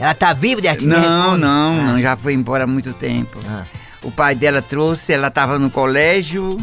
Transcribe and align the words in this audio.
Ela 0.00 0.14
tá 0.14 0.32
viva 0.32 0.60
de 0.60 0.66
raci? 0.66 0.86
Não, 0.86 1.38
não, 1.38 1.78
Ah. 1.78 1.82
não, 1.92 2.02
já 2.02 2.16
foi 2.16 2.34
embora 2.34 2.64
há 2.64 2.66
muito 2.66 2.92
tempo. 2.92 3.38
Ah. 3.48 3.62
O 4.02 4.10
pai 4.10 4.34
dela 4.34 4.60
trouxe, 4.60 5.12
ela 5.12 5.28
estava 5.28 5.60
no 5.60 5.70
colégio, 5.70 6.58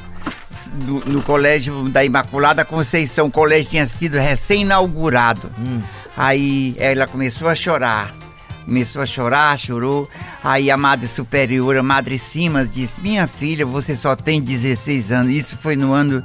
no, 0.86 1.00
no 1.00 1.22
colégio 1.22 1.84
da 1.90 2.04
Imaculada 2.04 2.66
Conceição. 2.66 3.28
O 3.28 3.32
colégio 3.32 3.72
tinha 3.72 3.86
sido 3.86 4.18
recém-inaugurado. 4.18 5.52
Hum. 5.60 5.82
Aí 6.16 6.76
ela 6.78 7.08
começou 7.08 7.48
a 7.48 7.56
chorar. 7.56 8.14
Começou 8.66 9.02
a 9.02 9.06
chorar, 9.06 9.58
chorou. 9.58 10.10
Aí 10.44 10.70
a 10.70 10.78
Madre 10.78 11.08
Superior, 11.08 11.78
a 11.78 11.84
Madre 11.84 12.18
Simas, 12.18 12.74
disse: 12.74 13.02
Minha 13.02 13.28
filha, 13.28 13.66
você 13.66 13.96
só 13.96 14.16
tem 14.16 14.42
16 14.42 15.12
anos. 15.12 15.34
Isso 15.34 15.58
foi 15.58 15.76
no 15.76 15.94
ano 15.94 16.24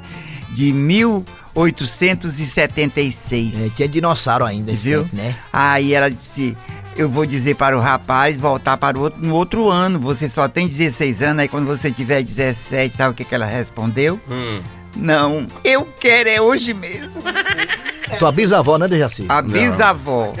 de 0.49 0.71
1876. 0.71 3.65
É, 3.65 3.69
tinha 3.75 3.87
dinossauro 3.87 4.45
ainda, 4.45 4.71
Viu? 4.73 5.03
tempo, 5.03 5.15
né? 5.15 5.35
Aí 5.51 5.93
ela 5.93 6.09
disse: 6.09 6.55
Eu 6.97 7.07
vou 7.07 7.27
dizer 7.27 7.55
para 7.55 7.77
o 7.77 7.79
rapaz 7.79 8.37
voltar 8.37 8.75
para 8.75 8.97
o 8.97 9.01
outro, 9.01 9.19
no 9.21 9.35
outro 9.35 9.69
ano. 9.69 9.99
Você 9.99 10.27
só 10.27 10.47
tem 10.47 10.67
16 10.67 11.21
anos. 11.21 11.41
Aí 11.43 11.47
quando 11.47 11.67
você 11.67 11.91
tiver 11.91 12.23
17, 12.23 12.91
sabe 12.91 13.11
o 13.11 13.13
que, 13.13 13.23
que 13.23 13.35
ela 13.35 13.45
respondeu? 13.45 14.19
Hum. 14.27 14.61
Não, 14.95 15.45
eu 15.63 15.87
quero 15.99 16.27
é 16.27 16.41
hoje 16.41 16.73
mesmo. 16.73 17.21
Tua 18.19 18.31
bisavó, 18.31 18.77
né, 18.77 18.87
Dejaci? 18.87 19.25
A 19.27 19.41
bisavó. 19.41 20.31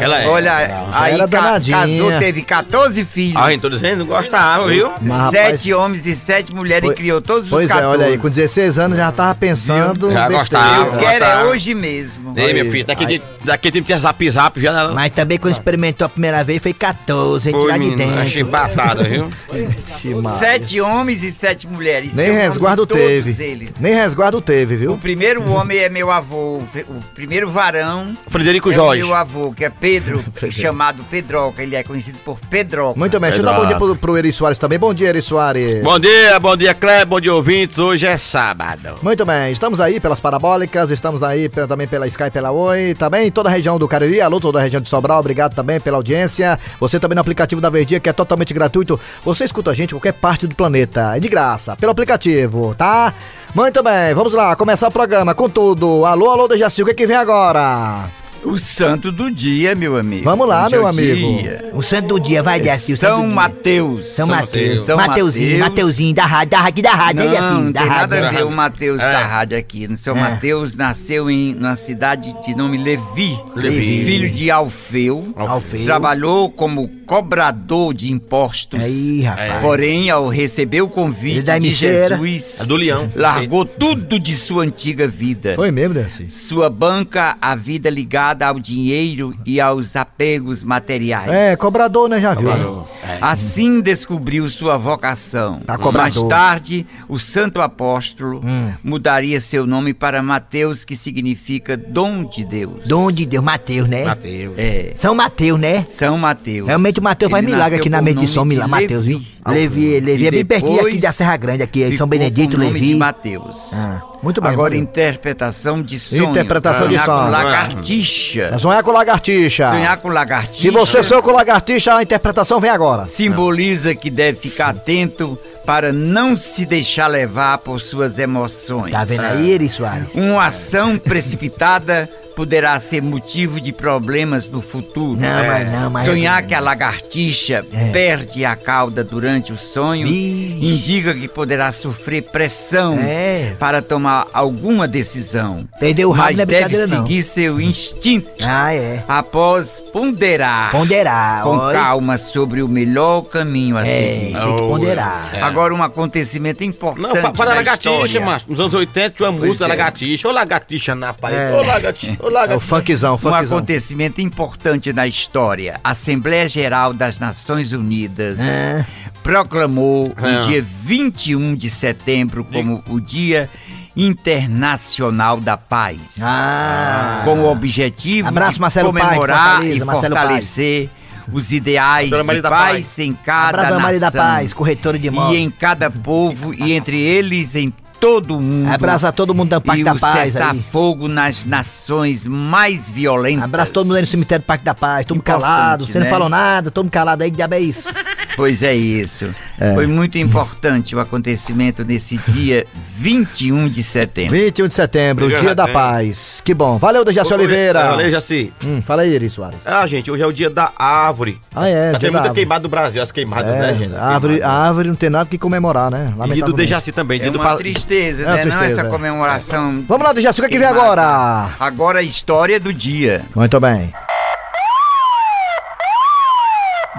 Ela 0.00 0.22
é. 0.22 0.26
Olha, 0.28 0.56
aí 0.92 1.14
era 1.14 1.20
ca- 1.20 1.26
danadinha. 1.26 1.78
casou, 1.78 2.18
teve 2.18 2.42
14 2.42 3.04
filhos. 3.04 3.36
Ah, 3.42 3.52
então 3.52 3.70
dizendo, 3.70 4.04
gostava, 4.06 4.68
viu? 4.68 4.90
Mas, 5.00 5.18
rapaz, 5.18 5.30
sete 5.30 5.72
homens 5.72 6.06
e 6.06 6.14
sete 6.16 6.54
mulheres 6.54 6.84
Foi- 6.86 6.94
e 6.94 6.96
criou 6.96 7.20
todos 7.20 7.48
Pois 7.48 7.64
os 7.64 7.70
é, 7.70 7.74
14. 7.74 7.86
olha 7.98 8.06
aí, 8.06 8.18
com 8.18 8.28
16 8.28 8.78
anos 8.78 8.96
já 8.98 9.10
tava 9.12 9.34
pensando 9.34 10.10
Já 10.12 10.28
besteira. 10.28 10.28
gostava. 10.64 10.84
Eu 10.96 10.98
quero 10.98 11.24
é 11.24 11.44
hoje 11.44 11.74
mesmo. 11.74 12.34
Ei, 12.36 12.52
meu 12.52 12.64
Aí. 12.64 12.70
filho, 12.70 12.86
daqui, 12.86 13.06
tem- 13.06 13.22
daqui 13.44 13.72
tem 13.72 13.82
que 13.82 13.88
ter 13.92 13.98
zap 14.00 14.30
zap 14.30 14.60
já. 14.60 14.72
Não, 14.72 14.94
Mas 14.94 15.12
também 15.12 15.38
quando 15.38 15.54
experimentou 15.54 16.04
a 16.04 16.08
primeira 16.08 16.44
vez 16.44 16.62
foi 16.62 16.72
14, 16.72 17.48
hein? 17.48 17.52
Foi, 17.54 17.62
Tirar 17.64 17.78
de 17.78 17.80
menino, 17.90 18.20
achei 18.20 18.42
dentro. 18.44 18.50
batata, 18.50 19.04
viu? 19.04 19.28
Ixi, 19.52 20.14
Maria. 20.14 20.38
Sete 20.38 20.80
homens 20.80 21.22
e 21.22 21.32
sete 21.32 21.66
mulheres. 21.66 22.14
Nem 22.14 22.26
Seu 22.26 22.34
nome 22.34 22.46
resguardo 22.48 22.86
todos 22.86 23.02
teve. 23.04 23.42
Eles. 23.42 23.80
Nem 23.80 23.94
resguardo 23.94 24.40
teve, 24.40 24.74
O 24.74 24.78
viu? 24.78 24.98
primeiro 24.98 25.48
homem 25.50 25.78
é 25.78 25.88
meu 25.88 26.10
avô, 26.10 26.60
o 26.90 27.00
primeiro 27.14 27.48
varão 27.48 28.16
Frederico 28.28 28.70
é 28.70 28.74
Jorge. 28.74 29.02
o 29.02 29.06
meu 29.06 29.14
avô, 29.14 29.52
que 29.52 29.64
é 29.64 29.70
Pedro, 29.70 30.22
chamado 30.50 31.02
Pedroca, 31.04 31.62
ele 31.62 31.76
é 31.76 31.82
conhecido 31.82 32.18
por 32.24 32.38
Pedroca. 32.40 32.98
Muito 32.98 33.18
bem, 33.20 33.30
deixa 33.30 33.42
eu 33.42 33.46
dar 33.46 33.54
bom 33.54 33.66
dia 33.66 33.76
pro, 33.76 33.96
pro 33.96 34.18
Eri 34.18 34.32
Soares 34.32 34.58
também. 34.58 34.78
Bom 34.78 34.92
dia, 34.92 35.08
Eri 35.08 35.22
Soares. 35.22 35.82
Bom 35.82 35.98
dia, 35.98 36.38
bom 36.40 36.56
dia, 36.56 36.74
Cleber, 36.74 37.06
bom 37.06 37.20
dia, 37.20 37.32
ouvintes. 37.32 37.78
Hoje 37.78 38.06
é 38.06 38.16
sábado. 38.16 38.94
Muito 39.02 39.24
bem, 39.24 39.52
estamos 39.52 39.80
aí 39.80 40.00
pelas 40.00 40.18
parabólicas, 40.18 40.90
estamos 40.90 41.22
aí 41.22 41.48
também 41.48 41.86
pela 41.86 42.06
Sky, 42.08 42.30
pela 42.30 42.50
Oi, 42.50 42.94
também 42.94 43.28
em 43.28 43.30
toda 43.30 43.48
a 43.48 43.52
região 43.52 43.78
do 43.78 43.86
Cariri, 43.86 44.20
alô, 44.20 44.40
toda 44.40 44.58
a 44.58 44.62
região 44.62 44.80
de 44.80 44.88
Sobral, 44.88 45.20
obrigado 45.20 45.54
também 45.54 45.78
pela 45.78 45.96
audiência. 45.96 46.58
Você 46.80 46.98
também 46.98 47.14
no 47.14 47.20
aplicativo 47.20 47.60
da 47.60 47.70
Verdia, 47.70 48.00
que 48.00 48.08
é 48.08 48.12
totalmente 48.12 48.52
gratuito. 48.52 48.98
Você 49.24 49.44
escuta 49.44 49.70
a 49.70 49.74
gente 49.74 49.90
em 49.90 49.94
qualquer 49.96 50.14
parte 50.14 50.46
do 50.46 50.56
planeta, 50.56 51.16
é 51.16 51.20
de 51.20 51.28
graça, 51.28 51.76
pelo 51.76 51.92
aplicativo, 51.92 52.74
tá? 52.74 53.14
Muito 53.54 53.82
bem, 53.82 54.14
vamos 54.14 54.32
lá, 54.32 54.54
começar 54.54 54.88
o 54.88 54.92
programa 54.92 55.34
com 55.34 55.48
tudo. 55.48 56.04
Alô, 56.04 56.30
alô, 56.30 56.48
Dejaci, 56.48 56.79
o 56.82 56.86
que 56.86 56.94
que 56.94 57.06
vem 57.06 57.16
agora? 57.16 58.08
O 58.42 58.58
santo 58.58 59.12
do 59.12 59.30
dia, 59.30 59.74
meu 59.74 59.96
amigo. 59.98 60.24
Vamos 60.24 60.48
lá, 60.48 60.64
Hoje 60.66 60.74
é 60.74 60.78
meu 60.78 60.86
amigo. 60.86 61.38
dia. 61.42 61.70
O 61.74 61.82
santo 61.82 62.08
do 62.08 62.20
dia, 62.20 62.42
vai, 62.42 62.58
Dejaci. 62.58 62.96
São. 62.96 63.26
Mateus. 63.28 64.06
São 64.08 64.26
Mateus. 64.26 64.84
São 64.84 64.96
Mateuzinho, 64.96 65.58
Mateus. 65.58 65.68
Mateuzinho, 65.68 66.14
da 66.14 66.24
rádio, 66.26 66.50
da 66.50 66.58
rádio, 66.60 66.82
da 66.82 66.90
rádio, 66.90 67.20
né, 67.20 67.24
Não, 67.26 67.30
Dejaci? 67.32 67.72
Da 67.72 67.80
tem 67.80 67.88
rádio. 67.90 68.00
nada 68.16 68.28
a 68.28 68.30
ver 68.32 68.44
o 68.44 68.50
Mateus 68.50 69.00
É. 69.00 69.12
da 69.12 69.26
rádio 69.26 69.58
aqui. 69.58 69.86
O 69.86 69.96
seu 69.96 70.16
É. 70.16 70.20
Mateus 70.20 70.74
nasceu 70.74 71.30
em 71.30 71.54
uma 71.54 71.76
cidade 71.76 72.34
de 72.44 72.54
nome 72.56 72.78
Levi. 72.78 73.38
Levi. 73.54 74.04
Filho 74.04 74.30
de 74.30 74.50
Alfeu. 74.50 75.32
Alfeu. 75.36 75.84
Trabalhou 75.84 76.50
como 76.50 76.88
cobrador 77.06 77.92
de 77.92 78.10
impostos. 78.10 78.80
Aí, 78.80 79.20
rapaz. 79.20 79.60
Porém, 79.60 80.08
ao 80.10 80.28
receber 80.28 80.80
o 80.80 80.88
convite 80.88 81.42
da 81.42 81.58
de. 81.58 81.70
Jesus, 81.70 82.58
É 82.60 82.64
do 82.64 82.74
Leão. 82.76 83.10
largou 83.14 83.64
tudo 83.66 84.18
de 84.18 84.34
sua 84.34 84.62
antiga 84.64 85.06
vida. 85.06 85.54
Foi 85.54 85.70
mesmo, 85.70 85.94
Dejaci? 85.94 86.30
Sua 86.30 86.70
banca, 86.70 87.36
a 87.40 87.54
vida 87.54 87.90
ligada 87.90 88.29
ao 88.42 88.58
dinheiro 88.58 89.34
e 89.44 89.60
aos 89.60 89.96
apegos 89.96 90.62
materiais. 90.62 91.30
É, 91.30 91.56
cobrador, 91.56 92.08
né, 92.08 92.20
já 92.20 92.34
viu? 92.34 92.84
É. 93.02 93.18
Assim 93.20 93.80
descobriu 93.80 94.48
sua 94.48 94.76
vocação. 94.76 95.60
Tá. 95.66 95.78
Mais 95.92 96.22
tarde, 96.24 96.86
o 97.08 97.18
santo 97.18 97.60
apóstolo 97.60 98.40
Hum. 98.44 98.72
mudaria 98.82 99.40
seu 99.40 99.66
nome 99.66 99.92
para 99.92 100.22
Mateus, 100.22 100.84
que 100.84 100.96
significa 100.96 101.76
dom 101.76 102.24
de 102.24 102.44
Deus. 102.44 102.86
Dom 102.86 103.10
de 103.10 103.26
Deus, 103.26 103.44
Mateus, 103.44 103.88
né? 103.88 104.04
Mateus. 104.04 104.54
É, 104.56 104.94
São 104.96 105.14
Mateus, 105.14 105.60
né? 105.60 105.86
São 105.88 106.16
Mateus. 106.16 106.66
Realmente 106.66 107.00
o 107.00 107.02
Mateus 107.02 107.30
faz 107.30 107.44
milagre 107.44 107.78
aqui 107.78 107.88
na 107.88 108.00
mente 108.00 108.20
de 108.20 108.28
São 108.28 108.44
Milagre. 108.44 108.70
Mateus, 108.70 109.04
viu? 109.04 109.22
Levi. 109.46 109.80
Levi, 109.80 110.00
Levi 110.00 110.26
é 110.26 110.30
bem 110.30 110.44
pertinho 110.44 110.80
aqui 110.86 110.98
da 110.98 111.12
Serra 111.12 111.36
Grande, 111.36 111.62
aqui, 111.62 111.80
São 111.82 111.90
ficou 111.92 112.06
Benedito, 112.08 112.56
com 112.56 112.62
o 112.62 112.64
nome 112.66 112.72
Levi. 112.78 112.92
de 112.92 112.94
Mateus. 112.96 113.70
Ah. 113.72 114.02
Muito 114.22 114.40
bem. 114.40 114.50
Agora, 114.50 114.76
interpretação 114.76 115.82
de 115.82 115.98
sonho. 115.98 116.30
Interpretação 116.30 116.88
de 116.88 116.98
sonho. 116.98 117.30
lagartixa. 117.30 118.58
Sonhar 118.58 118.82
com 118.82 118.90
lagartixa. 118.90 119.70
Sonhar 119.70 119.96
com 119.96 120.08
lagartixa. 120.08 120.62
Se 120.62 120.70
você 120.70 121.02
sonhou 121.02 121.22
com 121.22 121.32
lagartixa, 121.32 121.94
a 121.94 122.02
interpretação 122.02 122.60
vem 122.60 122.70
agora. 122.70 123.06
simboliza 123.06 123.94
que 123.94 124.10
deve 124.10 124.38
ficar 124.38 124.70
atento 124.70 125.38
para 125.64 125.92
não 125.92 126.36
se 126.36 126.66
deixar 126.66 127.06
levar 127.06 127.58
por 127.58 127.80
suas 127.80 128.18
emoções. 128.18 128.90
Tá 128.90 129.04
vendo 129.04 129.24
aí, 129.24 129.52
Eri 129.52 129.68
Soares? 129.68 130.08
Uma 130.14 130.46
ação 130.46 130.98
precipitada 130.98 132.08
poderá 132.40 132.80
ser 132.80 133.02
motivo 133.02 133.60
de 133.60 133.70
problemas 133.70 134.48
no 134.48 134.62
futuro. 134.62 135.20
Não, 135.20 135.46
mas 135.46 135.70
não, 135.70 135.90
mas... 135.90 136.06
Sonhar 136.06 136.42
que 136.46 136.54
a 136.54 136.58
lagartixa 136.60 137.62
É. 137.70 137.90
perde 137.92 138.46
a 138.46 138.56
cauda 138.56 139.04
durante 139.04 139.52
o 139.52 139.58
sonho 139.58 140.06
Ih. 140.06 140.74
indica 140.74 141.12
que 141.12 141.28
poderá 141.28 141.70
sofrer 141.70 142.22
pressão 142.22 142.98
É. 142.98 143.54
para 143.58 143.82
tomar 143.82 144.26
alguma 144.32 144.88
decisão. 144.88 145.68
Perder 145.78 146.06
o 146.06 146.12
rabo 146.12 146.28
mas 146.28 146.36
não 146.38 146.42
é 146.44 146.46
deve 146.46 146.64
brincadeira, 146.64 146.86
não. 146.86 147.02
seguir 147.06 147.22
seu 147.24 147.60
instinto 147.60 148.30
Ah, 148.42 148.72
é. 148.72 149.04
após 149.06 149.82
ponderar 149.92 150.70
Ponderar, 150.70 151.42
com 151.42 151.58
olha. 151.58 151.78
calma 151.78 152.16
sobre 152.16 152.62
o 152.62 152.68
melhor 152.68 153.20
caminho 153.26 153.76
a 153.76 153.86
É, 153.86 154.14
seguir. 154.14 154.32
tem 154.40 154.56
que 154.56 154.62
ponderar. 154.62 155.30
é. 155.34 155.42
Agora, 155.42 155.74
um 155.74 155.82
acontecimento 155.82 156.64
importante. 156.64 157.02
Não, 157.22 157.34
fala 157.34 157.50
da 157.50 157.56
lagartixa, 157.56 158.18
mano. 158.20 158.40
Nos 158.48 158.58
anos 158.60 158.72
80 158.72 159.10
tinha 159.10 159.28
uma 159.28 159.38
música 159.46 159.66
é. 159.66 159.68
lagartixa. 159.68 160.26
Ô 160.26 160.30
lagartixa 160.32 160.94
na 160.94 161.12
parede. 161.12 161.52
É. 161.52 161.56
Ô 161.58 161.62
lagartixa, 161.62 162.16
ô 162.18 162.29
É 162.52 162.54
o 162.56 162.60
funkzão, 162.60 163.14
Um 163.14 163.18
funkzão. 163.18 163.40
acontecimento 163.58 164.20
importante 164.20 164.92
na 164.92 165.06
história. 165.06 165.80
A 165.82 165.90
Assembleia 165.90 166.48
Geral 166.48 166.92
das 166.92 167.18
Nações 167.18 167.72
Unidas 167.72 168.38
Ah. 168.40 168.84
proclamou 169.22 170.12
Ah. 170.16 170.40
o 170.40 170.48
dia 170.48 170.62
21 170.62 171.54
de 171.54 171.68
setembro 171.70 172.44
como 172.44 172.82
o 172.88 173.00
Dia 173.00 173.48
Internacional 173.96 175.40
da 175.40 175.56
Paz. 175.56 176.18
Ah. 176.22 177.22
Com 177.24 177.40
o 177.40 177.50
objetivo 177.50 178.28
Abraço, 178.28 178.54
de 178.54 178.60
Marcelo 178.60 178.86
comemorar 178.92 179.64
e 179.66 179.80
Marcelo 179.84 180.14
fortalecer 180.14 180.88
os 181.32 181.52
ideais 181.52 182.10
de 182.10 182.42
paz, 182.42 182.42
Paz. 182.42 182.98
em 182.98 183.12
cada 183.12 183.48
Abraço, 183.50 183.68
Dona 183.68 183.80
Maria 183.82 184.00
da 184.00 184.06
nação 184.06 184.20
Paz, 184.20 184.52
corretora 184.52 184.98
de 184.98 185.08
e 185.08 185.36
em 185.36 185.50
cada 185.50 185.90
povo 185.90 186.52
e 186.54 186.72
entre 186.72 186.98
eles 187.00 187.54
em 187.54 187.72
todo 188.00 188.40
mundo. 188.40 188.68
Abraço 188.68 189.06
a 189.06 189.12
todo 189.12 189.34
mundo 189.34 189.50
da 189.50 189.60
Parque 189.60 189.82
e 189.82 189.84
da 189.84 189.94
Paz 189.94 190.32
cessar 190.32 190.52
aí. 190.52 190.64
fogo 190.72 191.06
nas 191.06 191.44
nações 191.44 192.26
mais 192.26 192.88
violentas. 192.88 193.44
Abraço 193.44 193.70
todo 193.72 193.86
mundo 193.86 193.96
aí 193.96 194.02
no 194.02 194.08
cemitério 194.08 194.44
Parque 194.44 194.64
da 194.64 194.74
Paz, 194.74 195.06
todo 195.06 195.18
mundo 195.18 195.24
calado. 195.24 195.84
Você 195.84 195.98
não 195.98 196.04
né? 196.04 196.10
falou 196.10 196.28
nada, 196.28 196.70
todo 196.70 196.84
mundo 196.84 196.92
calado 196.92 197.22
aí, 197.22 197.30
que 197.30 197.36
diabo 197.36 197.54
é 197.54 197.60
isso? 197.60 197.86
Pois 198.36 198.62
é 198.62 198.74
isso. 198.74 199.28
Foi 199.74 199.86
muito 199.86 200.16
importante 200.18 200.94
o 200.96 201.00
acontecimento 201.00 201.84
nesse 201.84 202.16
dia 202.18 202.64
21 202.96 203.68
de 203.68 203.82
setembro. 203.82 204.36
21 204.36 204.68
de 204.68 204.74
setembro, 204.74 205.26
Melhor 205.26 205.40
dia 205.40 205.54
da 205.54 205.68
paz. 205.68 206.40
Que 206.44 206.54
bom. 206.54 206.78
Valeu, 206.78 207.04
Dejaci 207.04 207.32
Oliveira. 207.34 207.90
Valeu, 207.90 208.10
Jaci. 208.10 208.52
Hum, 208.64 208.82
fala 208.82 209.02
aí, 209.02 209.14
Eri 209.14 209.28
Soares. 209.28 209.58
Ah, 209.64 209.86
gente, 209.86 210.10
hoje 210.10 210.22
é 210.22 210.26
o 210.26 210.32
dia 210.32 210.48
da 210.50 210.72
árvore. 210.78 211.40
Ah, 211.54 211.68
é, 211.68 211.92
Já 211.92 211.98
dia 211.98 211.98
tem 211.98 212.10
muita 212.10 212.34
queimada 212.34 212.60
do 212.62 212.68
Brasil, 212.68 213.02
as 213.02 213.12
queimadas, 213.12 213.54
né, 213.54 213.74
gente? 213.78 213.94
É, 213.94 213.98
a 213.98 214.04
árvore, 214.06 214.42
a 214.42 214.50
árvore 214.50 214.88
não 214.88 214.94
tem 214.94 215.10
nada 215.10 215.28
que 215.28 215.38
comemorar, 215.38 215.90
né? 215.90 216.12
E 216.26 216.32
dia 216.32 216.44
do. 216.44 216.52
Dejaci 216.52 216.92
também, 216.92 217.18
É 217.18 217.22
dia 217.22 217.30
do 217.30 217.38
uma 217.38 217.50
pa- 217.50 217.56
tristeza, 217.56 218.22
É 218.22 218.26
uma 218.26 218.36
né? 218.36 218.44
Não 218.44 218.50
tristeza, 218.52 218.80
essa 218.80 218.88
é. 218.88 218.90
comemoração. 218.90 219.84
Vamos 219.86 220.06
lá, 220.06 220.12
Dejaci, 220.12 220.40
o 220.40 220.42
que, 220.42 220.46
é 220.48 220.52
que 220.52 220.58
vem 220.58 220.68
agora? 220.68 221.50
Agora 221.58 221.98
a 221.98 222.02
história 222.02 222.58
do 222.60 222.72
dia. 222.72 223.22
Muito 223.34 223.58
bem. 223.60 223.92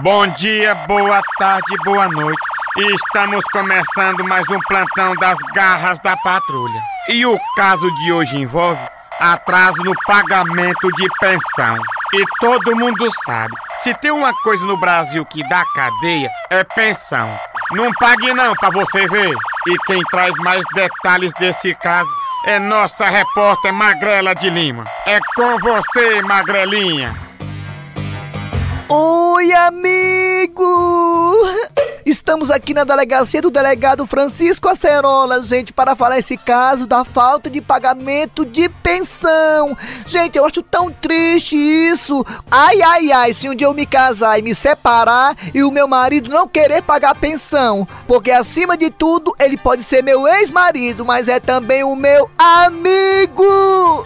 Bom 0.01 0.25
dia, 0.29 0.73
boa 0.73 1.21
tarde, 1.37 1.75
boa 1.85 2.07
noite. 2.07 2.41
Estamos 2.75 3.43
começando 3.51 4.23
mais 4.23 4.49
um 4.49 4.59
plantão 4.61 5.13
das 5.13 5.37
garras 5.53 5.99
da 5.99 6.17
patrulha. 6.17 6.81
E 7.07 7.23
o 7.23 7.39
caso 7.55 7.87
de 7.99 8.11
hoje 8.11 8.35
envolve 8.35 8.81
atraso 9.19 9.83
no 9.83 9.93
pagamento 10.07 10.87
de 10.95 11.07
pensão. 11.19 11.75
E 12.15 12.25
todo 12.39 12.75
mundo 12.75 13.11
sabe, 13.23 13.53
se 13.75 13.93
tem 13.93 14.09
uma 14.09 14.33
coisa 14.41 14.65
no 14.65 14.75
Brasil 14.75 15.23
que 15.23 15.47
dá 15.47 15.63
cadeia, 15.75 16.31
é 16.49 16.63
pensão. 16.63 17.39
Não 17.71 17.91
pague 17.91 18.33
não 18.33 18.53
pra 18.55 18.71
você 18.71 19.07
ver. 19.07 19.35
E 19.67 19.77
quem 19.85 20.01
traz 20.05 20.33
mais 20.37 20.63
detalhes 20.73 21.31
desse 21.33 21.75
caso 21.75 22.09
é 22.45 22.57
nossa 22.57 23.05
repórter 23.05 23.71
Magrela 23.71 24.33
de 24.33 24.49
Lima. 24.49 24.83
É 25.05 25.19
com 25.35 25.59
você, 25.59 26.23
Magrelinha. 26.23 27.30
Oi, 28.93 29.53
amigo! 29.53 30.65
Estamos 32.05 32.51
aqui 32.51 32.73
na 32.73 32.83
delegacia 32.83 33.41
do 33.41 33.49
delegado 33.49 34.05
Francisco 34.05 34.67
Acerola, 34.67 35.41
gente, 35.43 35.71
para 35.71 35.95
falar 35.95 36.19
esse 36.19 36.35
caso 36.35 36.85
da 36.85 37.05
falta 37.05 37.49
de 37.49 37.61
pagamento 37.61 38.45
de 38.45 38.67
pensão. 38.67 39.77
Gente, 40.05 40.37
eu 40.37 40.45
acho 40.45 40.61
tão 40.61 40.91
triste 40.91 41.55
isso. 41.55 42.21
Ai, 42.51 42.81
ai, 42.81 43.11
ai, 43.13 43.33
se 43.33 43.47
um 43.47 43.55
dia 43.55 43.67
eu 43.67 43.73
me 43.73 43.85
casar 43.85 44.37
e 44.37 44.41
me 44.41 44.53
separar 44.53 45.37
e 45.53 45.63
o 45.63 45.71
meu 45.71 45.87
marido 45.87 46.29
não 46.29 46.45
querer 46.45 46.81
pagar 46.81 47.15
pensão, 47.15 47.87
porque 48.05 48.29
acima 48.29 48.75
de 48.75 48.89
tudo 48.89 49.33
ele 49.39 49.55
pode 49.55 49.83
ser 49.83 50.03
meu 50.03 50.27
ex-marido, 50.27 51.05
mas 51.05 51.29
é 51.29 51.39
também 51.39 51.81
o 51.81 51.95
meu 51.95 52.29
amigo. 52.37 54.05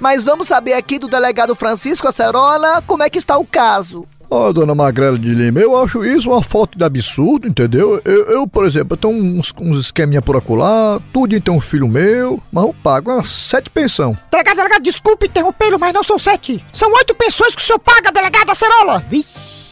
Mas 0.00 0.24
vamos 0.24 0.48
saber 0.48 0.72
aqui 0.72 0.98
do 0.98 1.06
delegado 1.06 1.54
Francisco 1.54 2.08
Acerola 2.08 2.82
como 2.88 3.04
é 3.04 3.08
que 3.08 3.18
está 3.18 3.38
o 3.38 3.46
caso. 3.46 4.04
Ó, 4.28 4.52
dona 4.52 4.74
Magrela 4.74 5.18
de 5.18 5.32
Lima, 5.32 5.60
eu 5.60 5.80
acho 5.80 6.04
isso 6.04 6.30
uma 6.30 6.42
falta 6.42 6.76
de 6.76 6.84
absurdo, 6.84 7.46
entendeu? 7.46 8.00
Eu, 8.04 8.24
eu, 8.24 8.46
por 8.46 8.66
exemplo, 8.66 8.94
eu 8.94 8.96
tenho 8.96 9.14
uns, 9.14 9.52
uns 9.58 9.78
esqueminha 9.78 10.20
por 10.20 10.36
acolá, 10.36 11.00
tudo 11.12 11.40
tem 11.40 11.54
um 11.54 11.60
filho 11.60 11.86
meu, 11.86 12.42
mas 12.52 12.64
eu 12.64 12.74
pago 12.82 13.12
umas 13.12 13.30
sete 13.30 13.70
pensão. 13.70 14.16
Delegado, 14.30 14.56
delegado, 14.56 14.82
desculpe 14.82 15.26
interrompê-lo, 15.26 15.78
mas 15.78 15.94
não 15.94 16.02
são 16.02 16.18
sete. 16.18 16.62
São 16.72 16.92
oito 16.94 17.14
pensões 17.14 17.54
que 17.54 17.62
o 17.62 17.64
senhor 17.64 17.78
paga, 17.78 18.10
delegado 18.10 18.50
Acerola. 18.50 19.04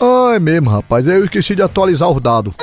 Ah, 0.01 0.33
é 0.35 0.39
mesmo, 0.39 0.71
rapaz, 0.71 1.07
eu 1.07 1.25
esqueci 1.25 1.57
de 1.57 1.63
atualizar 1.63 2.11
os 2.11 2.23
dados. 2.23 2.55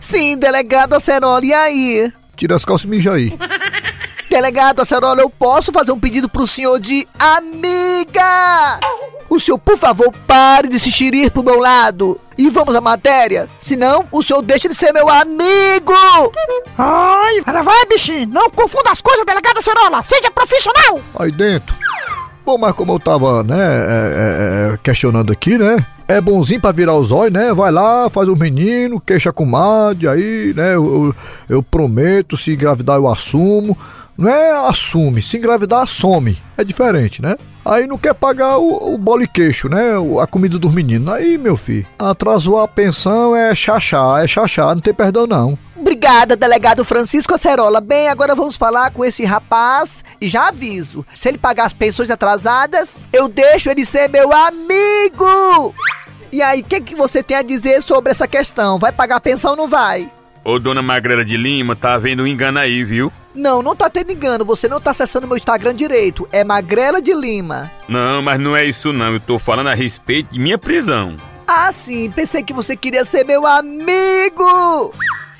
Sim, 0.00 0.36
delegado 0.36 0.94
Acerola, 0.94 1.44
e 1.44 1.52
aí? 1.52 2.12
Tira 2.36 2.56
as 2.56 2.64
calças 2.64 2.84
e 2.84 2.88
mija 2.88 3.12
aí. 3.14 3.32
Delegado 4.38 4.80
Acerola, 4.80 5.20
eu 5.20 5.28
posso 5.28 5.72
fazer 5.72 5.90
um 5.90 5.98
pedido 5.98 6.28
pro 6.28 6.46
senhor 6.46 6.78
de 6.78 7.08
amiga? 7.18 8.78
O 9.28 9.40
senhor, 9.40 9.58
por 9.58 9.76
favor, 9.76 10.14
pare 10.28 10.68
de 10.68 10.78
se 10.78 10.92
xirir 10.92 11.32
pro 11.32 11.42
meu 11.42 11.58
lado. 11.58 12.20
E 12.38 12.48
vamos 12.48 12.76
à 12.76 12.80
matéria. 12.80 13.48
Senão, 13.60 14.04
o 14.12 14.22
senhor 14.22 14.40
deixa 14.42 14.68
de 14.68 14.76
ser 14.76 14.92
meu 14.92 15.08
amigo. 15.08 15.92
Ai, 16.78 17.40
vai, 17.44 17.62
vai, 17.64 17.86
bichinho. 17.86 18.28
Não 18.28 18.48
confunda 18.48 18.92
as 18.92 19.00
coisas, 19.00 19.26
delegado 19.26 19.58
Acerola. 19.58 20.04
Seja 20.04 20.30
profissional. 20.30 21.00
Aí 21.18 21.32
dentro. 21.32 21.74
Bom, 22.46 22.56
mas 22.56 22.72
como 22.76 22.92
eu 22.92 23.00
tava, 23.00 23.42
né, 23.42 23.56
é, 23.58 24.70
é, 24.70 24.74
é, 24.74 24.78
questionando 24.80 25.32
aqui, 25.32 25.58
né? 25.58 25.84
É 26.06 26.20
bonzinho 26.20 26.60
pra 26.60 26.70
virar 26.70 26.94
os 26.94 27.10
olhos, 27.10 27.32
né? 27.34 27.52
Vai 27.52 27.72
lá, 27.72 28.08
faz 28.08 28.28
o 28.28 28.36
menino, 28.36 29.00
queixa 29.00 29.32
com 29.32 29.44
madre, 29.44 30.06
aí, 30.06 30.54
né? 30.56 30.76
Eu, 30.76 30.86
eu, 30.86 31.56
eu 31.56 31.62
prometo, 31.62 32.36
se 32.36 32.52
engravidar 32.52 32.96
eu 32.96 33.08
assumo. 33.08 33.76
Não 34.18 34.28
é 34.28 34.68
assume, 34.68 35.22
se 35.22 35.36
engravidar, 35.36 35.86
some. 35.86 36.36
É 36.56 36.64
diferente, 36.64 37.22
né? 37.22 37.36
Aí 37.64 37.86
não 37.86 37.96
quer 37.96 38.14
pagar 38.14 38.58
o, 38.58 38.94
o 38.94 38.98
bolo 38.98 39.22
e 39.22 39.28
queixo, 39.28 39.68
né? 39.68 39.96
O- 39.96 40.18
A 40.18 40.26
comida 40.26 40.58
dos 40.58 40.74
meninos. 40.74 41.14
Aí, 41.14 41.38
meu 41.38 41.56
filho, 41.56 41.86
atrasou 41.96 42.58
a 42.58 42.66
pensão, 42.66 43.36
é 43.36 43.54
chachá, 43.54 44.20
é 44.20 44.26
chachá, 44.26 44.74
não 44.74 44.80
tem 44.80 44.92
perdão 44.92 45.24
não. 45.26 45.56
Obrigada, 45.76 46.34
delegado 46.34 46.84
Francisco 46.84 47.34
Acerola. 47.34 47.80
Bem, 47.80 48.08
agora 48.08 48.34
vamos 48.34 48.56
falar 48.56 48.90
com 48.90 49.04
esse 49.04 49.24
rapaz 49.24 50.04
e 50.20 50.28
já 50.28 50.48
aviso. 50.48 51.06
Se 51.14 51.28
ele 51.28 51.38
pagar 51.38 51.66
as 51.66 51.72
pensões 51.72 52.10
atrasadas, 52.10 53.06
eu 53.12 53.28
deixo 53.28 53.70
ele 53.70 53.84
ser 53.84 54.08
meu 54.08 54.32
amigo. 54.32 55.74
E 56.32 56.42
aí, 56.42 56.60
o 56.60 56.64
que, 56.64 56.80
que 56.80 56.94
você 56.96 57.22
tem 57.22 57.36
a 57.36 57.42
dizer 57.42 57.82
sobre 57.82 58.10
essa 58.10 58.26
questão? 58.26 58.78
Vai 58.78 58.90
pagar 58.92 59.16
a 59.16 59.20
pensão 59.20 59.52
ou 59.52 59.56
não 59.56 59.68
vai? 59.68 60.10
Ô, 60.44 60.58
dona 60.58 60.82
Magrela 60.82 61.24
de 61.24 61.36
Lima, 61.36 61.76
tá 61.76 61.94
havendo 61.94 62.22
um 62.22 62.26
engano 62.26 62.58
aí, 62.58 62.82
viu? 62.82 63.12
Não, 63.38 63.62
não 63.62 63.76
tá 63.76 63.88
tendo 63.88 64.10
engano. 64.10 64.44
Você 64.44 64.66
não 64.66 64.80
tá 64.80 64.90
acessando 64.90 65.28
meu 65.28 65.36
Instagram 65.36 65.72
direito. 65.72 66.28
É 66.32 66.42
Magrela 66.42 67.00
de 67.00 67.14
Lima. 67.14 67.70
Não, 67.88 68.20
mas 68.20 68.40
não 68.40 68.56
é 68.56 68.64
isso 68.64 68.92
não. 68.92 69.12
Eu 69.12 69.20
tô 69.20 69.38
falando 69.38 69.68
a 69.68 69.74
respeito 69.74 70.32
de 70.32 70.40
minha 70.40 70.58
prisão. 70.58 71.16
Ah, 71.46 71.70
sim. 71.70 72.10
Pensei 72.10 72.42
que 72.42 72.52
você 72.52 72.76
queria 72.76 73.04
ser 73.04 73.24
meu 73.24 73.46
amigo. 73.46 74.92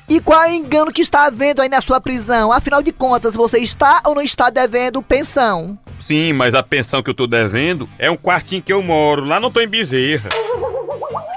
E 0.07 0.21
qual 0.21 0.43
é 0.43 0.51
o 0.51 0.53
engano 0.53 0.93
que 0.93 1.01
está 1.01 1.25
havendo 1.25 1.61
aí 1.61 1.67
na 1.67 1.81
sua 1.81 1.99
prisão? 1.99 2.53
Afinal 2.53 2.81
de 2.81 2.93
contas, 2.93 3.35
você 3.35 3.59
está 3.59 4.01
ou 4.05 4.15
não 4.15 4.21
está 4.21 4.49
devendo 4.49 5.01
pensão? 5.01 5.77
Sim, 6.07 6.31
mas 6.31 6.55
a 6.55 6.63
pensão 6.63 7.03
que 7.03 7.09
eu 7.09 7.13
tô 7.13 7.27
devendo 7.27 7.87
é 7.99 8.09
um 8.09 8.15
quartinho 8.15 8.63
que 8.63 8.71
eu 8.71 8.81
moro. 8.81 9.25
Lá 9.25 9.41
não 9.41 9.51
tô 9.51 9.59
em 9.59 9.67
Bezerra. 9.67 10.29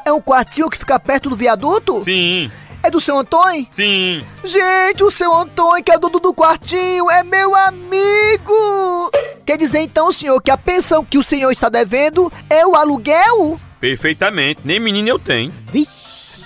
É 0.05 0.13
um 0.13 0.21
quartinho 0.21 0.71
que 0.71 0.79
fica 0.79 0.99
perto 0.99 1.29
do 1.29 1.37
viaduto? 1.37 2.03
Sim, 2.05 2.51
É 2.83 2.91
do 2.91 3.01
seu 3.01 3.19
Antônio? 3.19 3.67
sim. 3.73 4.25
Gente, 4.45 5.05
o 5.05 5.11
seu 5.11 5.33
Antônio, 5.33 5.85
que 5.85 5.93
é 5.93 5.99
dono 5.99 6.19
do 6.19 6.35
quartinho, 6.35 7.09
é 7.11 7.23
meu 7.23 7.55
amigo! 7.55 9.11
Quer 9.47 9.57
dizer 9.57 9.81
então, 9.81 10.11
senhor, 10.11 10.41
que 10.43 10.51
a 10.51 10.57
pensão 10.57 11.05
que 11.05 11.19
o 11.19 11.25
senhor 11.25 11.51
está 11.53 11.69
devendo 11.69 12.33
é 12.51 12.67
o 12.67 12.75
aluguel? 12.75 13.61
Perfeitamente. 13.81 14.61
Nem 14.65 14.81
menino 14.81 15.09
eu 15.09 15.19
tenho. 15.19 15.53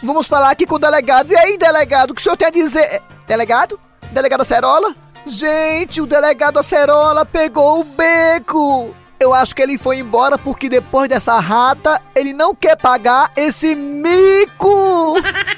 Vamos 0.02 0.26
falar 0.26 0.50
aqui 0.50 0.66
com 0.66 0.76
o 0.76 0.78
delegado. 0.78 1.32
E 1.32 1.36
aí, 1.36 1.56
delegado, 1.56 2.10
o 2.10 2.14
que 2.14 2.20
o 2.20 2.22
senhor 2.22 2.36
tem 2.36 2.48
a 2.48 2.50
dizer? 2.50 3.02
Delegado? 3.26 3.78
Delegado 4.12 4.42
Acerola? 4.42 4.94
Gente, 5.26 6.00
o 6.00 6.06
delegado 6.06 6.58
Acerola 6.58 7.24
pegou 7.24 7.80
o 7.80 7.84
beco! 7.84 8.94
Eu 9.18 9.32
acho 9.32 9.54
que 9.54 9.62
ele 9.62 9.78
foi 9.78 9.98
embora 9.98 10.36
porque 10.36 10.68
depois 10.68 11.08
dessa 11.08 11.40
rata, 11.40 12.00
ele 12.14 12.32
não 12.32 12.54
quer 12.54 12.76
pagar 12.76 13.32
esse 13.34 13.74
mico! 13.74 15.16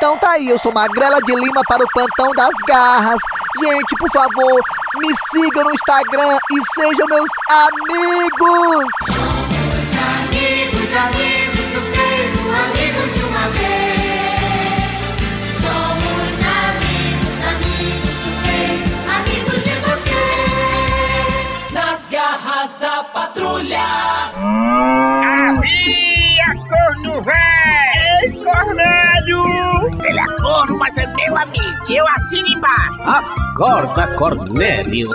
Então 0.00 0.16
tá 0.16 0.30
aí, 0.30 0.48
eu 0.48 0.58
sou 0.58 0.72
Magrela 0.72 1.20
de 1.20 1.34
Lima 1.34 1.60
para 1.68 1.84
o 1.84 1.88
Plantão 1.92 2.32
das 2.32 2.54
Garras. 2.66 3.20
Gente, 3.60 3.94
por 3.98 4.10
favor, 4.10 4.62
me 4.96 5.14
sigam 5.30 5.64
no 5.64 5.74
Instagram 5.74 6.38
e 6.52 6.62
sejam 6.74 7.06
meus 7.06 7.28
amigos! 7.50 8.86
Amigos, 10.24 10.96
amigos 10.96 11.68
do 11.68 11.82
peito, 11.92 12.40
amigos 12.48 13.12
de 13.12 13.24
uma 13.24 13.46
vez. 13.50 14.96
Somos 15.60 16.40
amigos, 16.64 17.44
amigos 17.44 18.16
do 18.24 18.32
peito, 18.46 18.96
amigos 19.18 19.60
de 19.64 19.76
você. 19.84 20.24
Nas 21.74 22.08
garras 22.08 22.78
da 22.78 23.04
patrulha. 23.04 23.84
Havia 25.50 26.54
corno 26.70 27.22
velho. 27.22 27.50
Ei, 28.22 28.32
Cornélio. 29.20 30.04
Ele 30.04 30.18
é 30.18 30.26
corno, 30.36 30.78
mas 30.78 30.96
é 30.96 31.06
meu 31.06 31.36
amigo. 31.36 31.92
Eu 31.92 32.04
assino 32.08 32.48
embaixo. 32.48 33.02
Acorda, 33.02 34.06
Cornélio. 34.16 35.10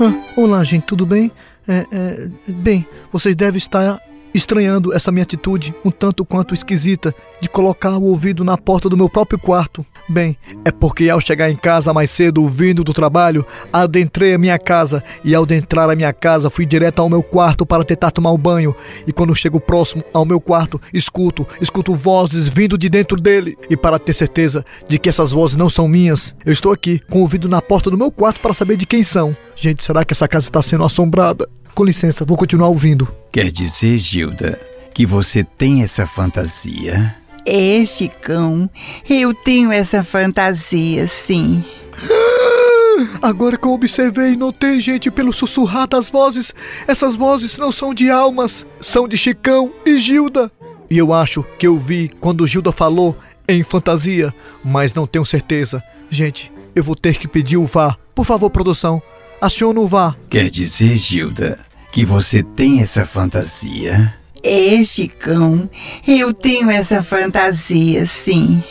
Ah, 0.00 0.12
olá, 0.36 0.64
gente, 0.64 0.84
tudo 0.84 1.06
bem? 1.06 1.30
É, 1.68 1.86
é, 1.92 2.28
bem, 2.48 2.86
vocês 3.12 3.36
devem 3.36 3.58
estar 3.58 4.00
estranhando 4.34 4.92
essa 4.92 5.12
minha 5.12 5.22
atitude, 5.22 5.74
um 5.84 5.90
tanto 5.90 6.24
quanto 6.24 6.54
esquisita, 6.54 7.14
de 7.40 7.48
colocar 7.48 7.96
o 7.96 8.04
ouvido 8.04 8.44
na 8.44 8.56
porta 8.56 8.88
do 8.88 8.96
meu 8.96 9.08
próprio 9.08 9.38
quarto. 9.38 9.84
Bem, 10.08 10.36
é 10.64 10.70
porque 10.70 11.08
ao 11.08 11.20
chegar 11.20 11.50
em 11.50 11.56
casa 11.56 11.94
mais 11.94 12.10
cedo, 12.10 12.46
vindo 12.48 12.82
do 12.82 12.92
trabalho, 12.92 13.46
adentrei 13.72 14.34
a 14.34 14.38
minha 14.38 14.58
casa 14.58 15.02
e 15.24 15.34
ao 15.34 15.44
adentrar 15.44 15.88
a 15.88 15.96
minha 15.96 16.12
casa 16.12 16.50
fui 16.50 16.66
direto 16.66 17.00
ao 17.00 17.08
meu 17.08 17.22
quarto 17.22 17.64
para 17.64 17.84
tentar 17.84 18.10
tomar 18.10 18.32
um 18.32 18.38
banho. 18.38 18.74
E 19.06 19.12
quando 19.12 19.34
chego 19.34 19.60
próximo 19.60 20.04
ao 20.12 20.24
meu 20.24 20.40
quarto, 20.40 20.80
escuto, 20.92 21.46
escuto 21.60 21.94
vozes 21.94 22.48
vindo 22.48 22.76
de 22.76 22.88
dentro 22.88 23.20
dele. 23.20 23.56
E 23.68 23.76
para 23.76 23.98
ter 23.98 24.12
certeza 24.12 24.64
de 24.88 24.98
que 24.98 25.08
essas 25.08 25.32
vozes 25.32 25.56
não 25.56 25.70
são 25.70 25.86
minhas, 25.86 26.34
eu 26.44 26.52
estou 26.52 26.72
aqui 26.72 27.00
com 27.08 27.18
o 27.18 27.22
ouvido 27.22 27.48
na 27.48 27.62
porta 27.62 27.90
do 27.90 27.98
meu 27.98 28.10
quarto 28.10 28.40
para 28.40 28.54
saber 28.54 28.76
de 28.76 28.86
quem 28.86 29.04
são. 29.04 29.36
Gente, 29.54 29.84
será 29.84 30.04
que 30.04 30.12
essa 30.12 30.26
casa 30.26 30.46
está 30.46 30.60
sendo 30.62 30.84
assombrada? 30.84 31.48
Com 31.74 31.84
licença, 31.84 32.24
vou 32.24 32.36
continuar 32.36 32.68
ouvindo. 32.68 33.08
Quer 33.32 33.50
dizer, 33.50 33.96
Gilda, 33.96 34.60
que 34.92 35.06
você 35.06 35.44
tem 35.44 35.82
essa 35.82 36.06
fantasia? 36.06 37.14
É, 37.46 37.84
Chicão, 37.84 38.68
eu 39.08 39.32
tenho 39.32 39.72
essa 39.72 40.02
fantasia, 40.02 41.06
sim. 41.06 41.64
Agora 43.22 43.56
que 43.56 43.66
eu 43.66 43.72
observei 43.72 44.32
e 44.32 44.36
notei, 44.36 44.78
gente, 44.80 45.10
pelo 45.10 45.32
sussurrar 45.32 45.88
das 45.88 46.10
vozes, 46.10 46.54
essas 46.86 47.16
vozes 47.16 47.56
não 47.56 47.72
são 47.72 47.94
de 47.94 48.10
almas, 48.10 48.66
são 48.80 49.08
de 49.08 49.16
Chicão 49.16 49.72
e 49.86 49.98
Gilda. 49.98 50.50
E 50.90 50.98
eu 50.98 51.14
acho 51.14 51.44
que 51.58 51.66
eu 51.66 51.78
vi 51.78 52.10
quando 52.20 52.46
Gilda 52.46 52.72
falou 52.72 53.16
em 53.48 53.62
fantasia, 53.62 54.34
mas 54.64 54.92
não 54.92 55.06
tenho 55.06 55.24
certeza. 55.24 55.82
Gente, 56.10 56.52
eu 56.74 56.84
vou 56.84 56.96
ter 56.96 57.16
que 57.16 57.28
pedir 57.28 57.56
o 57.56 57.64
VAR. 57.64 57.98
Por 58.14 58.26
favor, 58.26 58.50
produção, 58.50 59.02
aciona 59.40 59.80
o 59.80 59.86
VAR. 59.86 60.16
Quer 60.28 60.50
dizer, 60.50 60.96
Gilda, 60.96 61.58
que 61.90 62.04
você 62.04 62.42
tem 62.42 62.80
essa 62.80 63.04
fantasia? 63.04 64.14
É, 64.42 64.82
Chicão, 64.82 65.68
eu 66.06 66.32
tenho 66.32 66.70
essa 66.70 67.02
fantasia, 67.02 68.06
sim. 68.06 68.62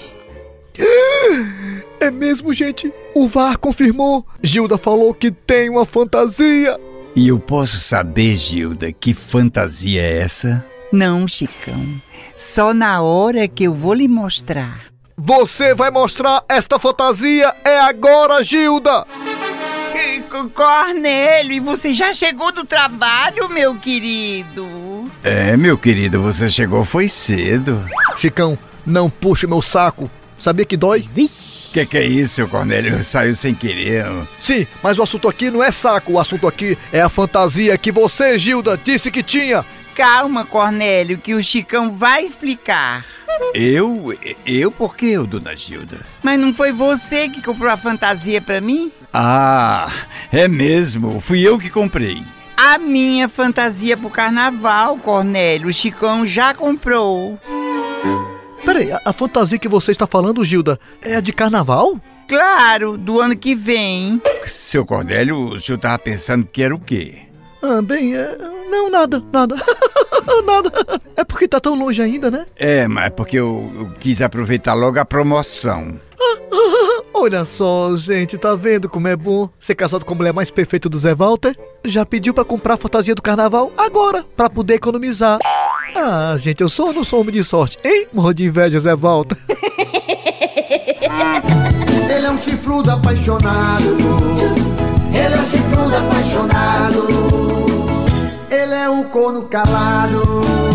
É 2.00 2.10
mesmo, 2.10 2.54
gente? 2.54 2.92
O 3.14 3.28
VAR 3.28 3.58
confirmou. 3.58 4.26
Gilda 4.42 4.78
falou 4.78 5.14
que 5.14 5.32
tem 5.32 5.70
uma 5.70 5.86
fantasia. 5.86 6.80
E 7.16 7.28
eu 7.28 7.40
posso 7.40 7.78
saber, 7.78 8.38
Gilda, 8.38 8.92
que 8.92 9.14
fantasia 9.14 10.02
é 10.02 10.20
essa? 10.20 10.66
Não, 10.92 11.28
Chicão, 11.28 12.02
só 12.36 12.74
na 12.74 13.02
hora 13.02 13.48
que 13.48 13.66
eu 13.66 13.74
vou 13.74 13.94
lhe 13.94 14.08
mostrar. 14.08 14.86
Você 15.18 15.76
vai 15.76 15.92
mostrar 15.92 16.44
esta 16.48 16.80
fantasia 16.80 17.54
é 17.66 17.80
agora, 17.80 18.44
Gilda! 18.44 19.06
Cornélio, 20.54 21.54
e 21.54 21.60
você 21.60 21.94
já 21.94 22.14
chegou 22.14 22.52
do 22.52 22.66
trabalho, 22.66 23.50
meu 23.50 23.76
querido? 23.76 25.10
É, 25.24 25.56
meu 25.58 25.78
querido, 25.78 26.22
você 26.22 26.50
chegou 26.50 26.86
foi 26.86 27.08
cedo. 27.08 27.84
Chicão, 28.18 28.58
não 28.86 29.10
puxe 29.10 29.48
meu 29.48 29.62
saco. 29.62 30.10
Sabia 30.38 30.66
que 30.66 30.78
dói? 30.78 31.08
Que 31.74 31.86
que 31.86 31.98
é 31.98 32.06
isso, 32.06 32.48
Cornélio? 32.48 33.04
Saiu 33.04 33.36
sem 33.36 33.54
querer. 33.54 34.06
Sim, 34.40 34.66
mas 34.82 34.98
o 34.98 35.04
assunto 35.04 35.28
aqui 35.28 35.52
não 35.52 35.64
é 35.64 35.72
saco. 35.72 36.14
O 36.14 36.20
assunto 36.20 36.48
aqui 36.48 36.78
é 36.92 37.02
a 37.02 37.10
fantasia 37.10 37.78
que 37.78 37.92
você, 37.92 38.38
Gilda, 38.38 38.80
disse 38.84 39.12
que 39.12 39.22
tinha. 39.22 39.66
Calma, 40.00 40.46
Cornélio, 40.46 41.18
que 41.18 41.36
o 41.36 41.44
Chicão 41.44 41.94
vai 41.94 42.24
explicar. 42.24 43.06
Eu? 43.54 44.18
Eu 44.46 44.72
por 44.72 44.96
quê, 44.96 45.18
ô, 45.18 45.26
dona 45.26 45.54
Gilda? 45.54 46.06
Mas 46.24 46.40
não 46.40 46.54
foi 46.54 46.72
você 46.72 47.28
que 47.28 47.42
comprou 47.42 47.70
a 47.70 47.76
fantasia 47.76 48.42
pra 48.42 48.62
mim? 48.62 48.94
Ah, 49.14 49.92
é 50.32 50.48
mesmo. 50.48 51.20
Fui 51.20 51.46
eu 51.46 51.60
que 51.60 51.70
comprei. 51.70 52.24
A 52.56 52.78
minha 52.78 53.28
fantasia 53.28 53.98
pro 53.98 54.10
carnaval, 54.10 54.98
Cornélio, 55.00 55.68
o 55.68 55.74
Chicão 55.74 56.26
já 56.26 56.54
comprou. 56.54 57.38
Peraí, 58.64 58.94
a, 58.94 59.02
a 59.04 59.12
fantasia 59.12 59.60
que 59.60 59.68
você 59.68 59.92
está 59.92 60.08
falando, 60.08 60.46
Gilda, 60.46 60.80
é 61.02 61.18
a 61.18 61.20
de 61.20 61.34
carnaval? 61.34 62.00
Claro, 62.26 62.98
do 62.98 63.20
ano 63.20 63.36
que 63.36 63.54
vem. 63.54 64.22
Seu 64.46 64.86
Cornélio, 64.86 65.56
o 65.56 65.60
senhor 65.60 65.78
tava 65.78 66.00
pensando 66.00 66.46
que 66.46 66.64
era 66.64 66.74
o 66.74 66.80
quê? 66.80 67.29
Ah, 67.62 67.82
bem, 67.82 68.16
é... 68.16 68.38
não, 68.70 68.90
nada, 68.90 69.24
nada. 69.32 69.56
nada. 70.46 70.72
É 71.16 71.24
porque 71.24 71.48
tá 71.48 71.60
tão 71.60 71.76
longe 71.78 72.02
ainda, 72.02 72.32
né? 72.32 72.46
É, 72.56 72.88
mas 72.88 73.08
é 73.08 73.10
porque 73.10 73.38
eu, 73.38 73.72
eu 73.76 73.90
quis 74.00 74.22
aproveitar 74.22 74.74
logo 74.74 75.00
a 75.00 75.06
promoção. 75.06 76.00
Olha 77.14 77.44
só, 77.46 77.96
gente, 77.98 78.38
tá 78.38 78.56
vendo 78.56 78.88
como 78.88 79.08
é 79.08 79.16
bom 79.16 79.50
ser 79.60 79.76
casado 79.76 80.06
com 80.06 80.14
a 80.14 80.18
mulher 80.18 80.34
mais 80.34 80.50
perfeita 80.50 80.88
do 80.88 80.98
Zé 80.98 81.14
Walter? 81.14 81.56
Já 81.86 82.06
pediu 82.06 82.34
pra 82.34 82.46
comprar 82.46 82.76
a 82.76 82.78
fantasia 82.78 83.14
do 83.16 83.22
carnaval 83.22 83.72
agora, 83.78 84.26
pra 84.36 84.50
poder 84.50 84.76
economizar. 84.76 85.40
Ah, 85.96 86.36
gente, 86.38 86.62
eu 86.62 86.70
sou 86.70 86.88
ou 86.88 86.94
não 86.94 87.04
sou 87.04 87.22
homem 87.22 87.34
de 87.34 87.44
sorte, 87.44 87.78
hein? 87.84 88.08
Morro 88.14 88.34
de 88.34 88.46
inveja, 88.46 88.80
Zé 88.80 88.96
Walter. 88.96 89.38
Ele 92.10 92.26
é 92.26 92.32
um 92.32 92.38
chifrudo 92.38 92.92
apaixonado. 92.92 93.84
Ele 95.14 95.34
é 95.34 95.38
um 95.38 95.46
chifrudo 95.46 95.96
apaixonado. 95.96 97.49
Um 98.90 99.04
corno 99.04 99.44
calado. 99.44 100.69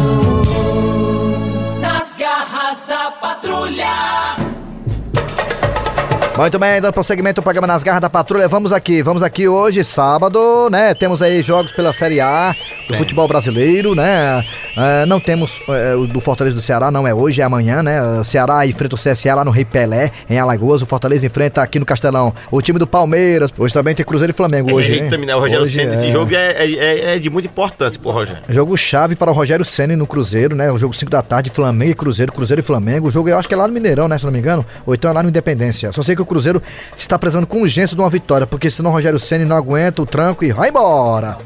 Muito 6.37 6.59
bem, 6.59 6.81
dando 6.81 6.93
prosseguimento 6.93 7.39
ao 7.41 7.45
programa 7.45 7.65
Nas 7.69 7.85
Garras 7.85 8.01
da 8.03 8.11
Patrulha, 8.11 8.49
vamos 8.49 8.73
aqui, 8.73 9.01
vamos 9.03 9.23
aqui 9.23 9.47
hoje, 9.47 9.85
sábado, 9.85 10.69
né? 10.69 10.93
Temos 10.93 11.23
aí 11.23 11.41
jogos 11.43 11.71
pela 11.71 11.93
Série 11.93 12.21
A 12.21 12.57
do 12.89 12.97
futebol 12.97 13.29
brasileiro, 13.29 13.95
né? 13.95 14.45
É, 14.77 15.07
não 15.07 15.21
temos 15.21 15.63
é, 15.69 15.95
o 15.95 16.09
do 16.09 16.21
Fortaleza 16.21 16.57
do 16.57 16.61
Ceará, 16.61 16.91
não 16.91 17.07
é 17.07 17.15
hoje, 17.15 17.41
é 17.41 17.45
amanhã, 17.45 17.85
né? 17.85 18.03
O 18.19 18.25
Ceará 18.25 18.67
enfrenta 18.67 18.97
o 18.97 18.99
CSA 18.99 19.33
lá 19.33 19.45
no 19.45 19.53
Rei 19.53 19.65
Pelé, 19.65 20.11
em 20.29 20.37
Alagoas. 20.37 20.83
O 20.83 20.87
Fortaleza 20.87 21.25
enfrenta 21.25 21.63
aqui 21.63 21.79
no 21.79 21.87
Castelão 21.87 22.35
o 22.51 22.61
time 22.61 22.81
do 22.81 22.87
Palmeiras. 22.87 23.53
Hoje 23.57 23.73
também 23.73 23.95
tem 23.95 24.05
Cruzeiro 24.05 24.33
e 24.33 24.37
Flamengo. 24.37 24.75
Hoje, 24.75 24.91
Hoje, 24.91 25.09
terminar 25.09 25.37
o 25.37 25.41
Rogério 25.41 25.63
Hoje 25.65 25.79
Senna, 25.79 25.95
é. 25.95 25.97
esse 25.99 26.11
jogo 26.11 26.35
é, 26.35 26.51
é, 26.51 26.73
é- 26.73 27.15
é 27.15 27.19
de 27.21 27.31
muito 27.31 27.47
importante 27.47 27.97
pro 27.97 28.11
Rogério. 28.11 28.43
Jogo 28.49 28.77
chave 28.77 29.15
para 29.15 29.31
o 29.31 29.35
Rogério 29.35 29.65
Senna 29.65 29.97
no 29.97 30.05
Cruzeiro, 30.07 30.57
né? 30.57 30.69
O 30.73 30.79
jogo 30.79 30.95
5 30.95 31.13
da 31.13 31.23
tarde, 31.23 31.49
Flamengo 31.49 31.93
e 31.93 31.95
Cruzeiro, 31.95 32.33
Cruzeiro 32.33 32.59
e 32.59 32.65
Flamengo. 32.65 33.07
O 33.07 33.11
jogo 33.13 33.29
eu 33.29 33.39
acho 33.39 33.47
que 33.47 33.55
é 33.55 33.57
lá 33.57 33.69
no 33.69 33.73
Mineirão, 33.73 34.09
né? 34.09 34.19
Se 34.19 34.25
não 34.25 34.33
me 34.33 34.41
engano. 34.41 34.67
Ou 34.85 34.95
então 34.97 35.09
é 35.09 35.15
lá 35.15 35.23
no 35.23 35.29
Independência. 35.29 35.93
Só 35.93 36.03
sei 36.03 36.17
que 36.17 36.24
o 36.25 36.27
Cruzeiro 36.27 36.63
está 36.99 37.19
precisando 37.19 37.47
com 37.47 37.61
urgência 37.63 37.95
de 37.95 38.03
uma 38.03 38.11
vitória, 38.11 38.47
porque 38.47 38.71
senão 38.71 38.91
o 38.91 38.93
Rogério 38.93 39.21
Senna 39.21 39.45
não 39.45 39.57
aguenta 39.57 40.03
o 40.03 40.07
tranco 40.07 40.45
e 40.45 40.53
vai 40.53 40.71
embora. 40.71 41.39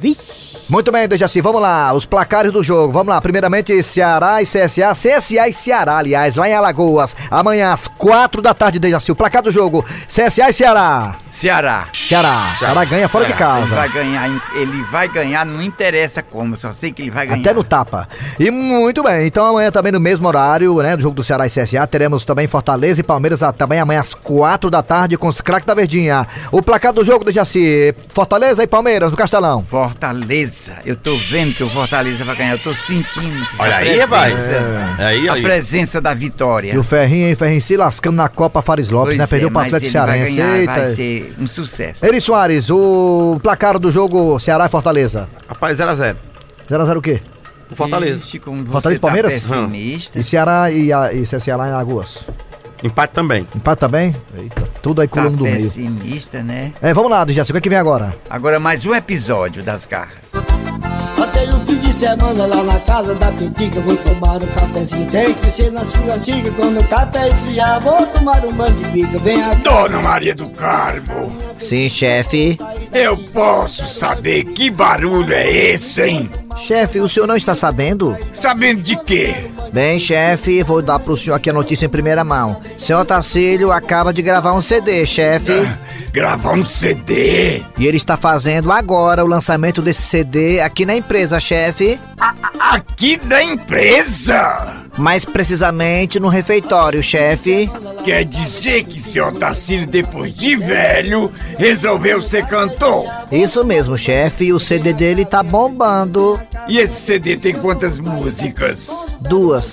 Muito 0.68 0.92
bem, 0.92 1.08
Dejaci, 1.08 1.40
vamos 1.40 1.61
lá. 1.62 1.92
Os 1.92 2.04
placares 2.06 2.52
do 2.52 2.62
jogo. 2.62 2.92
Vamos 2.92 3.08
lá. 3.08 3.20
Primeiramente, 3.20 3.82
Ceará 3.82 4.42
e 4.42 4.44
CSA. 4.47 4.92
CSA 4.92 5.49
e 5.49 5.52
Ceará, 5.52 5.99
aliás, 5.99 6.37
lá 6.37 6.49
em 6.49 6.52
Alagoas. 6.54 7.16
Amanhã 7.30 7.73
às 7.73 7.88
4 7.88 8.40
da 8.42 8.54
tarde, 8.54 8.78
Dejaci. 8.78 9.11
O 9.11 9.16
placar 9.16 9.42
do 9.42 9.50
jogo: 9.50 9.85
CSA 10.06 10.50
e 10.50 10.52
Ceará. 10.52 11.16
Ceará. 11.26 11.88
Ceará. 12.06 12.56
Ceará 12.58 12.85
ganha 12.85 13.08
fora 13.08 13.25
de 13.25 13.32
Ele 13.32 13.38
casa. 13.38 13.75
vai 13.75 13.88
ganhar, 13.88 14.28
ele 14.54 14.82
vai 14.90 15.08
ganhar, 15.08 15.44
não 15.47 15.62
interessa 15.62 16.23
como, 16.23 16.56
só 16.56 16.73
sei 16.73 16.92
que 16.92 17.02
ele 17.02 17.11
vai 17.11 17.26
ganhar. 17.26 17.40
Até 17.40 17.54
no 17.54 17.64
tapa. 17.64 18.08
E 18.38 18.50
muito 18.50 19.02
bem, 19.02 19.26
então 19.26 19.44
amanhã 19.47 19.70
também 19.70 19.92
no 19.92 20.00
mesmo 20.00 20.26
horário, 20.28 20.76
né, 20.82 20.97
do 20.97 21.02
jogo 21.02 21.16
do 21.16 21.23
Ceará 21.23 21.47
e 21.47 21.50
CSA, 21.50 21.87
teremos 21.87 22.25
também 22.25 22.47
Fortaleza 22.47 23.00
e 23.00 23.02
Palmeiras 23.02 23.42
ah, 23.42 23.52
também 23.52 23.80
amanhã 23.80 24.00
às 24.00 24.14
quatro 24.14 24.67
da 24.70 24.82
tarde 24.82 25.16
com 25.16 25.28
os 25.28 25.40
craques 25.40 25.66
da 25.66 25.75
Verdinha. 25.75 26.26
O 26.52 26.62
placar 26.62 26.92
do 26.92 27.04
jogo 27.04 27.25
do 27.25 27.32
Jaci, 27.32 27.94
Fortaleza 28.08 28.62
e 28.62 28.66
Palmeiras 28.66 29.10
no 29.10 29.16
Castelão. 29.16 29.62
Fortaleza. 29.64 30.75
Eu 30.84 30.96
tô 30.96 31.16
vendo 31.18 31.54
que 31.54 31.62
o 31.62 31.68
Fortaleza 31.70 32.25
vai 32.25 32.37
ganhar, 32.37 32.52
eu 32.52 32.58
tô 32.58 32.75
sentindo. 32.75 33.46
Olha 33.58 33.75
a 33.75 33.78
aí, 33.78 33.84
presença, 33.88 34.06
vai. 34.06 34.32
É. 34.32 34.94
Aí, 34.98 35.28
a 35.28 35.32
aí. 35.34 35.42
presença 35.42 36.00
da 36.00 36.14
vitória. 36.14 36.75
E 36.75 36.78
o 36.78 36.82
Ferrinho, 36.84 37.28
hein, 37.28 37.34
Ferrinho 37.34 37.60
se 37.62 37.76
lascando 37.76 38.16
na 38.16 38.28
Copa 38.28 38.62
Fares 38.62 38.88
Lopes, 38.90 39.08
Pois 39.08 39.18
né, 39.18 39.26
perdeu 39.26 39.48
é, 39.48 39.50
para 39.52 39.62
o 39.62 39.66
Atlético 39.66 39.96
ele 39.96 40.06
vai 40.06 40.16
Cearense. 40.18 40.37
ganhar, 40.37 40.75
vai 40.75 40.94
ser 40.94 41.34
um 41.38 41.46
sucesso. 41.46 42.04
Eri 42.06 42.20
Soares, 42.20 42.70
o 42.70 43.38
placar 43.42 43.78
do 43.78 43.90
jogo 43.90 44.38
Ceará 44.38 44.66
e 44.66 44.68
Fortaleza. 44.68 45.28
Rapaz, 45.48 45.78
0x0. 45.78 46.16
0x0 46.70 46.96
o 46.96 47.02
quê? 47.02 47.20
O 47.70 47.76
Fortaleza. 47.76 48.18
Ixi, 48.18 48.38
Fortaleza 48.40 48.96
e 48.96 48.98
tá 48.98 49.06
Palmeiras? 49.06 49.32
pessimista. 49.34 50.18
E 50.18 50.22
Ceará 50.22 50.70
e, 50.70 50.92
a, 50.92 51.12
e 51.12 51.22
CSA 51.22 51.56
lá 51.56 51.68
em 51.68 51.72
Alagoas. 51.72 52.25
Empate 52.82 53.12
também. 53.12 53.47
Empate 53.54 53.80
também? 53.80 54.14
Eita, 54.37 54.62
tudo 54.82 55.00
aí 55.00 55.08
Tá 55.08 55.14
colando 55.16 55.38
do 55.38 55.44
meio. 55.44 55.56
pessimista, 55.56 56.42
né? 56.42 56.73
É, 56.80 56.92
vamos 56.94 57.11
lá, 57.11 57.26
Jaci, 57.28 57.50
o 57.50 57.54
que, 57.54 57.58
é 57.58 57.61
que 57.62 57.68
vem 57.68 57.78
agora? 57.78 58.14
Agora 58.30 58.61
mais 58.61 58.85
um 58.87 58.94
episódio 58.94 59.62
das 59.62 59.85
garras. 59.85 60.14
Passei 61.16 61.49
um 61.49 61.61
fim 61.64 61.76
de 61.78 61.92
semana 61.92 62.47
lá 62.47 62.62
na 62.62 62.78
casa 62.80 63.14
da 63.16 63.32
Pitica, 63.32 63.80
vou 63.80 63.97
tomar 63.97 64.37
um 64.37 64.47
cafezinho. 64.47 65.11
Tem 65.11 65.35
que 65.35 65.50
ser 65.50 65.73
na 65.73 65.85
sua 65.85 66.18
xícara, 66.20 66.52
quando 66.54 66.80
o 66.80 66.88
café 66.88 67.28
esfriar, 67.28 67.80
vou 67.80 68.06
tomar 68.06 68.44
um 68.44 68.52
banho 68.52 68.73
de 68.75 68.85
bica. 68.90 69.18
Vem 69.18 69.42
aqui. 69.42 69.62
Dona 69.62 70.00
Maria 70.00 70.35
do 70.35 70.49
Carmo, 70.50 71.32
Sim, 71.61 71.88
chefe. 71.88 72.56
Eu 72.92 73.16
posso 73.16 73.87
saber 73.87 74.45
que 74.45 74.71
barulho 74.71 75.33
é 75.33 75.50
esse, 75.50 76.02
hein? 76.02 76.30
Chefe, 76.59 77.00
o 77.00 77.09
senhor 77.09 77.26
não 77.26 77.37
está 77.37 77.54
sabendo? 77.54 78.16
Sabendo 78.33 78.83
de 78.83 78.97
quê? 79.04 79.35
Bem, 79.73 79.99
chefe, 80.00 80.62
vou 80.62 80.83
dar 80.83 80.99
pro 80.99 81.16
senhor 81.16 81.37
aqui 81.37 81.50
a 81.50 81.52
notícia 81.52 81.87
em 81.87 81.90
primeira 81.90 82.25
mão. 82.25 82.61
Seu 82.76 82.99
Otacílio 82.99 83.71
acaba 83.71 84.12
de 84.12 84.23
gravar 84.23 84.54
um 84.54 84.61
CD, 84.61 85.07
chefe. 85.07 85.52
Gravar 86.12 86.52
um 86.52 86.64
CD? 86.64 87.62
E 87.78 87.87
ele 87.87 87.99
está 87.99 88.16
fazendo 88.16 88.73
agora 88.73 89.25
o 89.25 89.28
lançamento 89.28 89.83
desse 89.83 90.02
CD 90.02 90.61
aqui 90.61 90.87
na 90.87 90.97
empresa, 90.97 91.38
chefe. 91.38 91.99
Aqui 92.59 93.16
da 93.16 93.42
empresa? 93.42 94.88
Mais 94.99 95.25
precisamente 95.25 96.19
no 96.19 96.28
refeitório, 96.28 97.02
chefe. 97.02 97.71
Quer 98.05 98.25
dizer 98.25 98.85
que 98.85 99.00
seu 99.00 99.28
Otacílio, 99.28 99.87
depois 99.87 100.35
de 100.35 100.57
velho, 100.57 101.31
resolveu 101.57 102.21
ser 102.21 102.45
cantor? 102.47 103.05
Isso 103.31 103.64
mesmo, 103.64 103.97
chefe. 103.97 104.47
E 104.47 104.52
o 104.52 104.59
CD 104.61 104.93
dele 104.93 105.25
tá 105.25 105.43
bombando. 105.43 106.38
E 106.69 106.78
esse 106.78 107.00
CD 107.00 107.37
tem 107.37 107.55
quantas 107.55 107.99
músicas? 108.00 108.90
Duas. 109.21 109.69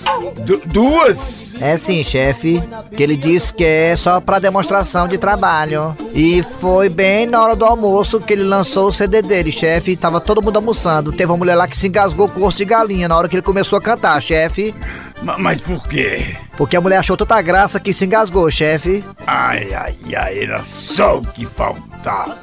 Du- 0.46 0.62
duas? 0.66 1.56
É 1.60 1.76
sim, 1.78 2.04
chefe. 2.04 2.62
Que 2.96 3.02
ele 3.02 3.16
disse 3.18 3.54
que 3.54 3.64
é 3.64 3.96
só 3.96 4.20
pra 4.22 4.38
demonstração 4.40 5.08
de 5.08 5.18
trabalho. 5.18 5.96
E 6.14 6.44
foi 6.60 6.88
bem 6.90 7.26
na 7.26 7.42
hora 7.44 7.56
do 7.56 7.66
almoço 7.66 8.20
que 8.20 8.34
ele 8.34 8.44
lançou 8.44 8.90
o 8.90 8.94
CD 8.94 9.22
dele, 9.22 9.52
chefe. 9.52 9.96
Tava 9.96 10.22
todo 10.22 10.42
mundo 10.44 10.58
almoçando. 10.58 11.12
Teve 11.12 11.32
uma 11.32 11.38
mulher 11.38 11.56
lá 11.56 11.68
que 11.68 11.78
se 11.78 11.88
engasgou 11.88 12.28
com 12.30 12.42
o 12.42 12.46
osso 12.46 12.58
de 12.58 12.66
galinha 12.66 13.08
na 13.08 13.18
hora 13.18 13.28
que 13.28 13.36
ele 13.36 13.42
começou 13.42 13.78
a 13.78 13.82
cantar, 13.82 14.22
chefe. 14.22 14.74
Ma- 15.22 15.38
Mas 15.38 15.60
por 15.62 15.82
quê? 15.84 16.36
Porque 16.58 16.76
a 16.76 16.82
mulher 16.82 16.98
achou 16.98 17.18
tanta 17.18 17.42
graça 17.42 17.80
que 17.80 17.94
se 17.94 18.06
engasgou, 18.06 18.50
chefe. 18.52 19.04
Ai, 19.26 19.74
ai, 19.74 19.96
ai, 20.16 20.44
era 20.44 20.62
só 20.62 21.18
o 21.18 21.22
que 21.22 21.46
faltava. 21.46 22.36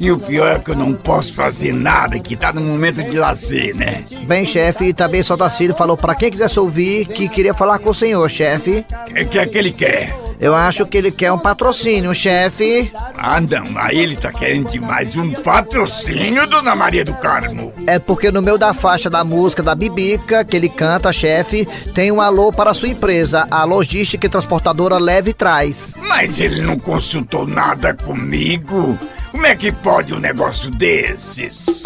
E 0.00 0.10
o 0.10 0.18
pior 0.18 0.56
é 0.56 0.58
que 0.58 0.70
eu 0.70 0.76
não 0.76 0.94
posso 0.94 1.34
fazer 1.34 1.74
nada, 1.74 2.18
que 2.18 2.36
tá 2.36 2.52
no 2.52 2.60
momento 2.60 3.02
de 3.02 3.18
lazer, 3.18 3.74
né? 3.76 4.04
Bem, 4.26 4.46
chefe, 4.46 4.86
e 4.86 4.94
também 4.94 5.22
Sotacílio 5.22 5.74
falou 5.74 5.96
pra 5.96 6.14
quem 6.14 6.30
quisesse 6.30 6.58
ouvir 6.58 7.06
que 7.06 7.28
queria 7.28 7.54
falar 7.54 7.78
com 7.78 7.90
o 7.90 7.94
senhor, 7.94 8.28
chefe. 8.30 8.84
O 9.10 9.28
que 9.28 9.38
é 9.38 9.46
que 9.46 9.58
ele 9.58 9.72
quer? 9.72 10.14
Eu 10.40 10.54
acho 10.54 10.86
que 10.86 10.96
ele 10.96 11.10
quer 11.10 11.30
um 11.30 11.38
patrocínio, 11.38 12.14
chefe. 12.14 12.90
Ah, 13.18 13.40
não, 13.40 13.76
aí 13.76 13.98
ele 13.98 14.16
tá 14.16 14.32
querendo 14.32 14.70
demais 14.70 15.14
um 15.14 15.32
patrocínio, 15.32 16.48
Dona 16.48 16.74
Maria 16.74 17.04
do 17.04 17.12
Carmo. 17.14 17.72
É 17.86 17.98
porque 17.98 18.30
no 18.30 18.40
meio 18.40 18.56
da 18.56 18.72
faixa 18.72 19.10
da 19.10 19.22
música 19.22 19.62
da 19.62 19.74
Bibica, 19.74 20.42
que 20.42 20.56
ele 20.56 20.70
canta, 20.70 21.12
chefe, 21.12 21.66
tem 21.94 22.10
um 22.10 22.22
alô 22.22 22.50
para 22.50 22.70
a 22.70 22.74
sua 22.74 22.88
empresa, 22.88 23.46
a 23.50 23.64
logística 23.64 24.26
e 24.26 24.30
transportadora 24.30 24.96
Leve 24.96 25.34
Traz. 25.34 25.94
Mas 25.98 26.40
ele 26.40 26.62
não 26.62 26.78
consultou 26.78 27.46
nada 27.46 27.92
comigo. 27.92 28.98
Como 29.30 29.46
é 29.46 29.54
que 29.54 29.70
pode 29.70 30.14
um 30.14 30.18
negócio 30.18 30.70
desses? 30.70 31.82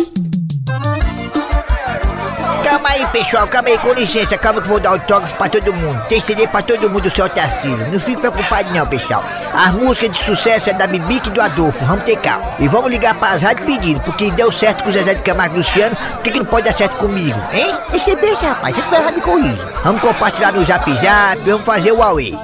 Calma 2.64 2.88
aí, 2.88 3.06
pessoal, 3.08 3.46
calma 3.46 3.68
aí, 3.68 3.78
com 3.78 3.92
licença, 3.92 4.38
calma 4.38 4.58
que 4.58 4.66
eu 4.66 4.70
vou 4.70 4.80
dar 4.80 4.90
autógrafo 4.90 5.36
pra 5.36 5.50
todo 5.50 5.72
mundo. 5.74 6.02
Tem 6.08 6.18
CD 6.22 6.48
pra 6.48 6.62
todo 6.62 6.88
mundo, 6.88 7.14
seu 7.14 7.28
Tarcísio. 7.28 7.92
Não 7.92 8.00
fique 8.00 8.18
preocupado 8.22 8.72
não, 8.72 8.86
pessoal. 8.86 9.22
As 9.52 9.74
músicas 9.74 10.12
de 10.12 10.24
sucesso 10.24 10.70
é 10.70 10.72
da 10.72 10.86
Bibique 10.86 11.28
e 11.28 11.30
do 11.30 11.42
Adolfo, 11.42 11.84
vamos 11.84 12.04
ter 12.04 12.16
calma. 12.16 12.54
E 12.58 12.66
vamos 12.66 12.90
ligar 12.90 13.14
pras 13.16 13.42
rádios 13.42 13.66
pedindo, 13.66 14.00
porque 14.00 14.30
deu 14.30 14.50
certo 14.50 14.82
com 14.82 14.88
o 14.88 14.92
Zezé 14.92 15.12
de 15.14 15.22
Camargo 15.22 15.58
Luciano, 15.58 15.94
por 15.94 16.22
que, 16.22 16.30
que 16.30 16.38
não 16.38 16.46
pode 16.46 16.66
dar 16.66 16.74
certo 16.74 16.96
comigo, 16.96 17.38
hein? 17.52 17.74
Deixa 17.90 18.10
eu 18.10 18.16
ver, 18.16 18.34
rapaz, 18.34 18.74
sempre 18.74 18.90
vai 18.90 19.00
errar 19.00 19.12
me 19.12 19.20
corrija. 19.20 19.72
Vamos 19.84 20.00
compartilhar 20.00 20.52
no 20.52 20.64
Zap 20.64 20.90
Zap, 20.94 21.42
vamos 21.44 21.66
fazer 21.66 21.92
o 21.92 21.98
Huawei. 21.98 22.34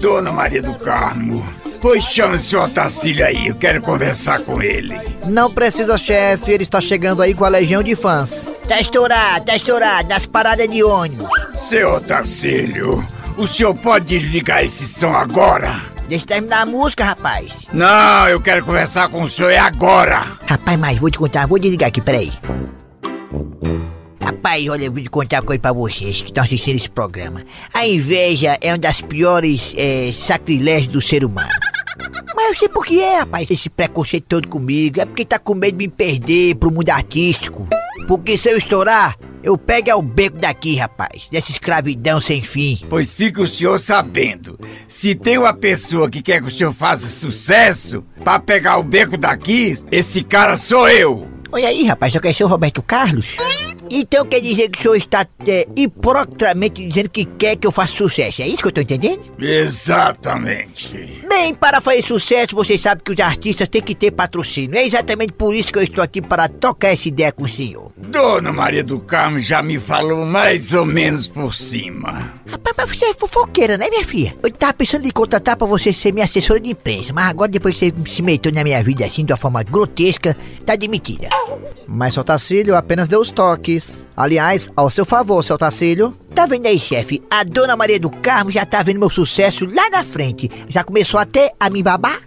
Dona 0.00 0.32
Maria 0.32 0.62
do 0.62 0.74
Carmo, 0.74 1.46
pois 1.82 2.04
chame 2.04 2.36
o 2.36 2.38
senhor 2.38 2.64
Otacílio 2.64 3.26
aí, 3.26 3.48
eu 3.48 3.54
quero 3.54 3.82
conversar 3.82 4.40
com 4.40 4.62
ele. 4.62 4.98
Não 5.26 5.52
precisa, 5.52 5.98
chefe, 5.98 6.52
ele 6.52 6.62
está 6.62 6.80
chegando 6.80 7.20
aí 7.20 7.34
com 7.34 7.44
a 7.44 7.48
legião 7.48 7.82
de 7.82 7.94
fãs. 7.94 8.55
Tá 8.68 8.80
estourado, 8.80 9.44
tá 9.44 9.56
estourado, 9.56 10.08
nas 10.08 10.26
paradas 10.26 10.68
de 10.68 10.82
ônibus. 10.82 11.28
Seu 11.54 11.94
Otacílio, 11.94 13.06
o 13.38 13.46
senhor 13.46 13.72
pode 13.76 14.06
desligar 14.06 14.64
esse 14.64 14.88
som 14.88 15.12
agora? 15.12 15.80
Deixa 16.08 16.24
eu 16.24 16.26
terminar 16.26 16.62
a 16.62 16.66
música, 16.66 17.04
rapaz. 17.04 17.48
Não, 17.72 18.28
eu 18.28 18.40
quero 18.40 18.64
conversar 18.64 19.08
com 19.08 19.22
o 19.22 19.28
senhor 19.28 19.50
é 19.50 19.58
agora. 19.58 20.36
Rapaz, 20.46 20.78
mas 20.80 20.98
vou 20.98 21.08
te 21.08 21.18
contar, 21.18 21.46
vou 21.46 21.60
desligar 21.60 21.90
aqui, 21.90 22.00
peraí. 22.00 22.32
Rapaz, 24.20 24.68
olha, 24.68 24.86
eu 24.86 24.92
vou 24.92 25.00
te 25.00 25.10
contar 25.10 25.36
uma 25.36 25.46
coisa 25.46 25.60
pra 25.60 25.72
vocês 25.72 26.22
que 26.22 26.30
estão 26.30 26.42
assistindo 26.42 26.76
esse 26.76 26.90
programa. 26.90 27.44
A 27.72 27.86
inveja 27.86 28.58
é 28.60 28.72
uma 28.72 28.78
das 28.78 29.00
piores 29.00 29.74
é, 29.76 30.12
sacrilégios 30.12 30.92
do 30.92 31.00
ser 31.00 31.24
humano. 31.24 31.50
Mas 32.34 32.48
eu 32.48 32.54
sei 32.54 32.68
por 32.68 32.84
que 32.84 33.00
é, 33.00 33.20
rapaz, 33.20 33.50
esse 33.50 33.70
preconceito 33.70 34.26
todo 34.28 34.48
comigo. 34.48 35.00
É 35.00 35.04
porque 35.04 35.24
tá 35.24 35.38
com 35.38 35.54
medo 35.54 35.78
de 35.78 35.86
me 35.86 35.88
perder 35.88 36.56
pro 36.56 36.70
mundo 36.70 36.90
artístico. 36.90 37.66
Porque 38.06 38.36
se 38.36 38.50
eu 38.50 38.58
estourar, 38.58 39.16
eu 39.42 39.56
pego 39.56 39.90
é 39.90 39.94
o 39.94 40.02
beco 40.02 40.36
daqui, 40.36 40.76
rapaz. 40.76 41.28
Dessa 41.30 41.50
escravidão 41.50 42.20
sem 42.20 42.42
fim. 42.42 42.80
Pois 42.88 43.12
fica 43.12 43.40
o 43.40 43.46
senhor 43.46 43.78
sabendo. 43.78 44.58
Se 44.86 45.14
tem 45.14 45.38
uma 45.38 45.54
pessoa 45.54 46.10
que 46.10 46.22
quer 46.22 46.40
que 46.40 46.48
o 46.48 46.50
senhor 46.50 46.72
faça 46.72 47.06
sucesso, 47.08 48.04
pra 48.22 48.38
pegar 48.38 48.76
o 48.78 48.82
beco 48.82 49.16
daqui, 49.16 49.74
esse 49.90 50.22
cara 50.22 50.56
sou 50.56 50.88
eu. 50.88 51.26
Olha 51.52 51.68
aí, 51.68 51.84
rapaz, 51.84 52.12
só 52.12 52.20
quer 52.20 52.34
ser 52.34 52.44
o 52.44 52.48
Roberto 52.48 52.82
Carlos? 52.82 53.36
Então 53.90 54.24
quer 54.24 54.40
dizer 54.40 54.68
que 54.70 54.78
o 54.78 54.82
senhor 54.82 54.96
está 54.96 55.26
é, 55.46 55.66
hipocritamente 55.76 56.86
dizendo 56.86 57.08
que 57.08 57.24
quer 57.24 57.56
que 57.56 57.66
eu 57.66 57.72
faça 57.72 57.94
sucesso, 57.94 58.42
é 58.42 58.48
isso 58.48 58.62
que 58.62 58.68
eu 58.68 58.72
tô 58.72 58.80
entendendo? 58.80 59.20
Exatamente. 59.38 61.22
Bem, 61.28 61.54
para 61.54 61.80
fazer 61.80 62.02
sucesso, 62.04 62.54
vocês 62.54 62.80
sabem 62.80 63.04
que 63.04 63.12
os 63.12 63.20
artistas 63.20 63.68
têm 63.68 63.82
que 63.82 63.94
ter 63.94 64.10
patrocínio. 64.10 64.76
É 64.76 64.84
exatamente 64.84 65.32
por 65.32 65.54
isso 65.54 65.72
que 65.72 65.78
eu 65.78 65.82
estou 65.82 66.02
aqui 66.02 66.20
para 66.20 66.48
trocar 66.48 66.88
essa 66.88 67.08
ideia 67.08 67.32
com 67.32 67.44
o 67.44 67.48
senhor. 67.48 67.92
Dona 67.96 68.52
Maria 68.52 68.82
do 68.82 68.98
Carmo 69.00 69.38
já 69.38 69.62
me 69.62 69.78
falou 69.78 70.24
mais 70.24 70.72
ou 70.72 70.84
menos 70.84 71.28
por 71.28 71.54
cima. 71.54 72.34
Rapaz, 72.46 72.76
mas 72.76 72.90
você 72.90 73.06
é 73.06 73.14
fofoqueira, 73.14 73.78
né, 73.78 73.88
minha 73.88 74.04
filha? 74.04 74.34
Eu 74.42 74.50
tava 74.50 74.72
pensando 74.74 75.06
em 75.06 75.10
contratar 75.10 75.56
pra 75.56 75.66
você 75.66 75.92
ser 75.92 76.12
minha 76.12 76.24
assessora 76.24 76.60
de 76.60 76.70
imprensa, 76.70 77.12
mas 77.12 77.30
agora 77.30 77.50
depois 77.50 77.78
que 77.78 77.92
você 77.92 78.10
se 78.10 78.22
meteu 78.22 78.52
na 78.52 78.64
minha 78.64 78.82
vida 78.82 79.04
assim, 79.04 79.24
de 79.24 79.32
uma 79.32 79.38
forma 79.38 79.62
grotesca, 79.62 80.36
tá 80.64 80.76
demitida. 80.76 81.28
Mas 81.86 82.14
seu 82.14 82.24
Tacílio 82.24 82.74
apenas 82.74 83.08
deu 83.08 83.20
os 83.20 83.30
toques. 83.30 83.75
Aliás, 84.16 84.70
ao 84.76 84.88
seu 84.90 85.04
favor, 85.04 85.42
seu 85.44 85.58
Tacílio. 85.58 86.16
Tá 86.34 86.46
vendo 86.46 86.66
aí, 86.66 86.78
chefe? 86.78 87.22
A 87.30 87.44
dona 87.44 87.76
Maria 87.76 87.98
do 88.00 88.10
Carmo 88.10 88.50
já 88.50 88.64
tá 88.66 88.82
vendo 88.82 88.98
meu 89.00 89.10
sucesso 89.10 89.64
lá 89.66 89.88
na 89.90 90.02
frente. 90.02 90.50
Já 90.68 90.84
começou 90.84 91.18
até 91.20 91.52
a 91.58 91.68
me 91.70 91.82
babar? 91.82 92.20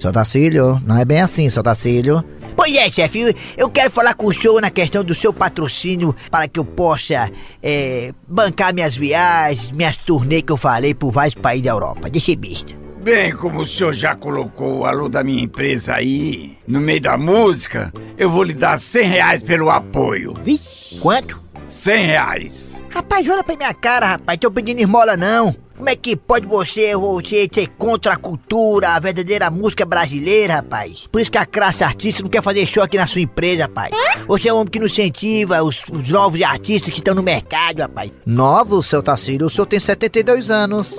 Seu 0.00 0.12
Tacílio, 0.12 0.80
não 0.86 0.98
é 0.98 1.04
bem 1.04 1.20
assim, 1.20 1.48
seu 1.50 1.62
Tacílio. 1.62 2.22
Pois 2.56 2.74
é, 2.76 2.90
chefe, 2.90 3.34
eu- 3.56 3.68
quero 3.70 3.90
falar 3.90 4.14
com 4.14 4.26
o 4.26 4.34
senhor 4.34 4.60
na 4.60 4.70
questão 4.70 5.04
do 5.04 5.14
seu 5.14 5.32
patrocínio 5.32 6.14
para 6.30 6.48
que 6.48 6.58
eu 6.58 6.64
possa 6.64 7.30
é, 7.62 8.12
bancar 8.26 8.74
minhas 8.74 8.96
viagens, 8.96 9.70
minhas 9.70 9.96
turnês 9.96 10.42
que 10.42 10.50
eu 10.52 10.56
falei 10.56 10.92
por 10.94 11.12
vários 11.12 11.34
países 11.34 11.64
da 11.64 11.70
Europa. 11.70 12.10
Deixa 12.10 12.34
besta. 12.34 12.74
Bem, 13.02 13.32
como 13.32 13.60
o 13.60 13.66
senhor 13.66 13.92
já 13.92 14.14
colocou 14.14 14.78
o 14.78 14.84
alô 14.84 15.08
da 15.08 15.22
minha 15.22 15.42
empresa 15.42 15.94
aí, 15.94 16.58
no 16.66 16.80
meio 16.80 17.00
da 17.00 17.16
música, 17.16 17.92
eu 18.18 18.28
vou 18.28 18.42
lhe 18.42 18.52
dar 18.52 18.78
100 18.78 19.08
reais 19.08 19.42
pelo 19.42 19.70
apoio. 19.70 20.34
Vixe, 20.42 20.98
quanto? 21.00 21.40
100 21.68 22.06
reais. 22.06 22.82
Rapaz, 22.90 23.28
olha 23.28 23.44
pra 23.44 23.56
minha 23.56 23.72
cara, 23.72 24.06
rapaz, 24.06 24.38
tô 24.38 24.50
pedindo 24.50 24.80
esmola 24.80 25.16
não. 25.16 25.54
Como 25.76 25.88
é 25.88 25.94
que 25.94 26.16
pode 26.16 26.44
você, 26.44 26.96
você 26.96 27.48
ser 27.52 27.68
contra 27.68 28.14
a 28.14 28.16
cultura, 28.16 28.88
a 28.88 28.98
verdadeira 28.98 29.48
música 29.48 29.86
brasileira, 29.86 30.54
rapaz? 30.56 31.06
Por 31.10 31.20
isso 31.20 31.30
que 31.30 31.38
a 31.38 31.46
classe 31.46 31.84
artista 31.84 32.20
não 32.20 32.28
quer 32.28 32.42
fazer 32.42 32.66
show 32.66 32.82
aqui 32.82 32.96
na 32.96 33.06
sua 33.06 33.20
empresa, 33.20 33.62
rapaz. 33.62 33.92
Você 34.26 34.48
é 34.48 34.52
um 34.52 34.56
homem 34.56 34.72
que 34.72 34.80
não 34.80 34.86
incentiva 34.86 35.62
os, 35.62 35.84
os 35.92 36.10
novos 36.10 36.42
artistas 36.42 36.90
que 36.90 36.98
estão 36.98 37.14
no 37.14 37.22
mercado, 37.22 37.78
rapaz. 37.78 38.10
Novo, 38.26 38.82
seu 38.82 39.00
Tacílio, 39.00 39.46
o 39.46 39.50
senhor 39.50 39.66
tem 39.66 39.78
72 39.78 40.50
anos. 40.50 40.96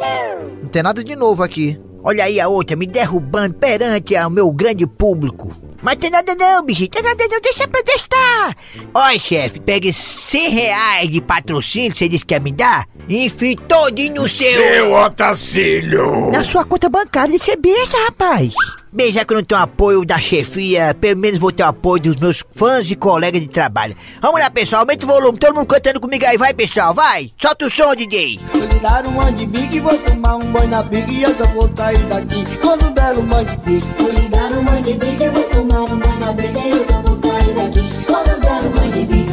Não 0.62 0.70
tem 0.70 0.82
nada 0.82 1.04
de 1.04 1.14
novo 1.14 1.44
aqui. 1.44 1.78
Olha 2.02 2.24
aí 2.24 2.40
a 2.40 2.48
outra 2.48 2.76
me 2.76 2.86
derrubando 2.86 3.54
perante 3.56 4.16
o 4.16 4.30
meu 4.30 4.52
grande 4.52 4.88
público. 4.88 5.52
Mas 5.82 5.96
tem 5.96 6.10
nada 6.10 6.36
não, 6.36 6.64
bicho, 6.64 6.88
tem 6.88 7.02
nada 7.02 7.28
não, 7.30 7.40
deixa 7.42 7.68
pra 7.68 7.84
testar. 7.84 8.56
Olha, 8.94 9.20
chefe, 9.20 9.60
pegue 9.60 9.94
100 9.94 10.50
reais 10.50 11.10
de 11.10 11.22
patrocínio 11.22 11.92
que 11.92 12.00
você 12.00 12.10
disse 12.10 12.26
que 12.26 12.34
ia 12.34 12.40
me 12.40 12.52
dar 12.52 12.86
e 13.08 13.26
enfim 13.26 13.56
todinho 13.56 14.16
no 14.16 14.30
seu... 14.30 14.52
Seu 14.52 14.94
Otacílio. 14.94 16.30
Na 16.32 16.44
sua 16.44 16.66
conta 16.66 16.90
bancária 16.90 17.38
de 17.38 17.44
ser 17.44 17.56
besta, 17.56 17.98
rapaz. 18.06 18.54
Bem, 18.92 19.14
já 19.14 19.24
que 19.24 19.32
eu 19.32 19.38
não 19.38 19.44
tenho 19.44 19.62
apoio 19.62 20.04
da 20.04 20.18
chefia, 20.18 20.96
pelo 21.00 21.20
menos 21.20 21.40
vou 21.40 21.52
ter 21.52 21.62
o 21.62 21.68
apoio 21.68 22.02
dos 22.02 22.16
meus 22.16 22.44
fãs 22.56 22.90
e 22.90 22.96
colegas 22.96 23.40
de 23.40 23.48
trabalho. 23.48 23.96
Vamos 24.20 24.40
lá, 24.40 24.50
pessoal, 24.50 24.82
aumenta 24.82 25.06
o 25.06 25.08
volume, 25.08 25.38
todo 25.38 25.54
mundo 25.54 25.68
cantando 25.68 26.00
comigo 26.00 26.26
aí, 26.26 26.38
vai, 26.38 26.56
pessoal, 26.56 26.92
vai. 26.92 27.32
Solta 27.40 27.68
o 27.68 27.70
som, 27.70 27.96
DJ. 27.96 28.40
Vou 28.52 28.68
tirar 28.68 29.06
um 29.06 29.34
de 29.34 29.76
e 29.76 29.80
vou 29.80 29.96
tomar 29.96 30.38
um 30.38 30.52
banho 30.52 30.68
na 30.70 30.82
bica 30.82 31.12
e 31.12 31.22
eu 31.22 31.34
só 31.36 31.44
vou 31.50 31.70
sair 31.78 32.00
daqui 32.00 32.44
quando 32.62 32.92
der 32.96 33.16
um 33.16 33.28
de 33.46 33.58
bico. 33.58 33.88
Vou 34.00 34.12
ligar 34.12 34.49
um 34.49 34.49
monte 34.80 34.94
de 34.94 35.24
eu 35.24 35.32
vou 35.34 35.44
tomar 35.44 35.82
um 35.82 35.98
banho 35.98 36.20
na 36.20 36.32
bica 36.32 36.60
e 36.60 36.70
eu 36.72 36.84
só 36.84 37.02
vou 37.02 37.16
sair 37.16 37.54
daqui 37.54 37.82
quando 38.06 38.40
der 38.40 38.52
um 38.52 38.70
monte 38.70 39.06
de. 39.06 39.26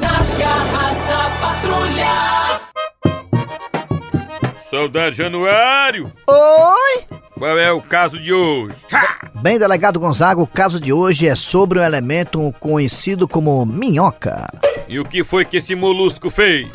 Nas 0.00 0.28
garras 0.38 0.98
da 1.06 1.30
patrulha. 1.40 2.60
Soldado 4.68 5.14
Januário, 5.14 6.12
Oi? 6.26 7.04
qual 7.38 7.58
é 7.58 7.70
o 7.72 7.80
caso 7.80 8.18
de 8.18 8.32
hoje? 8.32 8.74
Bem, 9.34 9.58
delegado 9.58 10.00
Gonzaga, 10.00 10.40
o 10.40 10.46
caso 10.46 10.80
de 10.80 10.92
hoje 10.92 11.28
é 11.28 11.36
sobre 11.36 11.78
um 11.78 11.84
elemento 11.84 12.52
conhecido 12.58 13.28
como 13.28 13.64
minhoca. 13.64 14.48
E 14.88 14.98
o 14.98 15.04
que 15.04 15.22
foi 15.22 15.44
que 15.44 15.58
esse 15.58 15.76
molusco 15.76 16.28
fez? 16.30 16.68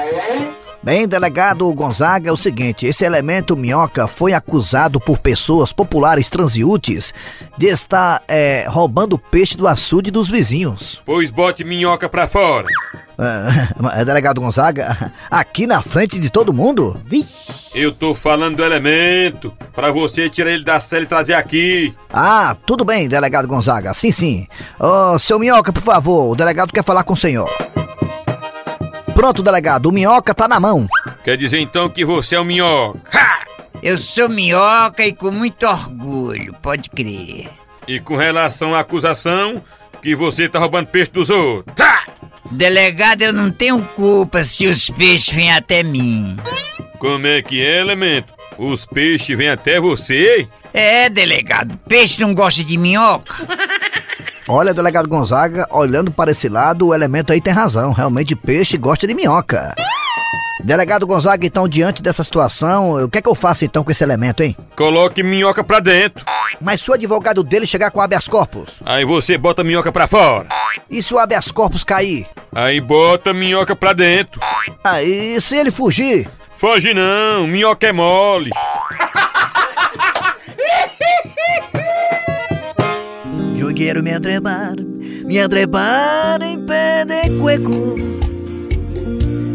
Bem, 0.83 1.07
delegado 1.07 1.71
Gonzaga, 1.73 2.29
é 2.29 2.33
o 2.33 2.37
seguinte: 2.37 2.87
esse 2.87 3.05
elemento 3.05 3.55
minhoca 3.55 4.07
foi 4.07 4.33
acusado 4.33 4.99
por 4.99 5.19
pessoas 5.19 5.71
populares 5.71 6.27
transeúntes 6.27 7.13
de 7.55 7.67
estar 7.67 8.23
é, 8.27 8.65
roubando 8.67 9.17
peixe 9.17 9.55
do 9.55 9.67
açude 9.67 10.09
dos 10.09 10.27
vizinhos. 10.27 10.99
Pois 11.05 11.29
bote 11.29 11.63
minhoca 11.63 12.09
pra 12.09 12.27
fora. 12.27 12.65
É, 13.95 14.01
delegado 14.03 14.41
Gonzaga, 14.41 15.13
aqui 15.29 15.67
na 15.67 15.83
frente 15.83 16.19
de 16.19 16.31
todo 16.31 16.51
mundo? 16.51 16.99
Vixe. 17.05 17.69
Eu 17.75 17.93
tô 17.93 18.15
falando 18.15 18.57
do 18.57 18.63
elemento, 18.63 19.53
pra 19.73 19.91
você 19.91 20.29
tirar 20.31 20.51
ele 20.51 20.63
da 20.63 20.79
cela 20.79 21.03
e 21.03 21.07
trazer 21.07 21.35
aqui. 21.35 21.93
Ah, 22.11 22.57
tudo 22.65 22.83
bem, 22.83 23.07
delegado 23.07 23.47
Gonzaga. 23.47 23.93
Sim, 23.93 24.11
sim. 24.11 24.47
Ô, 24.79 25.19
seu 25.19 25.37
Minhoca, 25.37 25.71
por 25.71 25.83
favor, 25.83 26.31
o 26.31 26.35
delegado 26.35 26.73
quer 26.73 26.83
falar 26.83 27.03
com 27.03 27.13
o 27.13 27.17
senhor. 27.17 27.47
Pronto, 29.21 29.43
delegado, 29.43 29.85
o 29.85 29.91
Minhoca 29.91 30.33
tá 30.33 30.47
na 30.47 30.59
mão. 30.59 30.87
Quer 31.23 31.37
dizer 31.37 31.59
então 31.59 31.87
que 31.87 32.03
você 32.03 32.33
é 32.33 32.39
o 32.39 32.43
minhoca. 32.43 32.99
Eu 33.83 33.95
sou 33.99 34.27
minhoca 34.27 35.05
e 35.05 35.13
com 35.13 35.29
muito 35.29 35.67
orgulho, 35.67 36.55
pode 36.59 36.89
crer. 36.89 37.47
E 37.87 37.99
com 37.99 38.17
relação 38.17 38.73
à 38.73 38.79
acusação, 38.79 39.63
que 40.01 40.15
você 40.15 40.49
tá 40.49 40.57
roubando 40.57 40.87
peixe 40.87 41.11
dos 41.11 41.29
outros. 41.29 41.75
Delegado, 42.49 43.21
eu 43.21 43.31
não 43.31 43.51
tenho 43.51 43.79
culpa 43.95 44.43
se 44.43 44.65
os 44.65 44.89
peixes 44.89 45.35
vêm 45.35 45.51
até 45.51 45.83
mim. 45.83 46.35
Como 46.97 47.27
é 47.27 47.43
que 47.43 47.63
é, 47.63 47.79
elemento? 47.79 48.33
Os 48.57 48.87
peixes 48.87 49.37
vêm 49.37 49.49
até 49.51 49.79
você? 49.79 50.47
É, 50.73 51.11
delegado, 51.11 51.77
peixe 51.87 52.19
não 52.19 52.33
gosta 52.33 52.63
de 52.63 52.75
minhoca. 52.75 53.35
Olha, 54.53 54.73
delegado 54.73 55.07
Gonzaga, 55.07 55.65
olhando 55.71 56.11
para 56.11 56.31
esse 56.31 56.49
lado, 56.49 56.87
o 56.87 56.93
elemento 56.93 57.31
aí 57.31 57.39
tem 57.39 57.53
razão. 57.53 57.93
Realmente, 57.93 58.35
peixe 58.35 58.77
gosta 58.77 59.07
de 59.07 59.13
minhoca. 59.13 59.73
Delegado 60.59 61.07
Gonzaga, 61.07 61.47
então, 61.47 61.69
diante 61.69 62.03
dessa 62.03 62.21
situação, 62.21 63.01
o 63.01 63.09
que 63.09 63.19
é 63.19 63.21
que 63.21 63.29
eu 63.29 63.33
faço 63.33 63.63
então 63.63 63.81
com 63.81 63.91
esse 63.91 64.03
elemento, 64.03 64.43
hein? 64.43 64.57
Coloque 64.75 65.23
minhoca 65.23 65.63
pra 65.63 65.79
dentro. 65.79 66.25
Mas 66.59 66.81
se 66.81 66.91
o 66.91 66.93
advogado 66.93 67.45
dele 67.45 67.65
chegar 67.65 67.91
com 67.91 68.01
habeas 68.01 68.27
corpus? 68.27 68.71
Aí 68.85 69.05
você 69.05 69.37
bota 69.37 69.61
a 69.61 69.63
minhoca 69.63 69.89
pra 69.89 70.05
fora. 70.05 70.47
E 70.89 71.01
se 71.01 71.13
o 71.13 71.17
habeas 71.17 71.49
corpus 71.49 71.85
cair? 71.85 72.27
Aí 72.53 72.81
bota 72.81 73.29
a 73.29 73.33
minhoca 73.33 73.73
pra 73.73 73.93
dentro. 73.93 74.41
Aí, 74.83 75.39
se 75.39 75.55
ele 75.55 75.71
fugir? 75.71 76.29
Foge 76.57 76.93
não, 76.93 77.47
minhoca 77.47 77.87
é 77.87 77.93
mole. 77.93 78.49
Quero 83.83 84.03
me 84.03 84.13
atrepar, 84.13 84.75
me 85.25 85.39
atrepar 85.39 86.39
em 86.43 86.67
pé 86.67 87.03
de 87.03 87.31
cueco. 87.39 87.95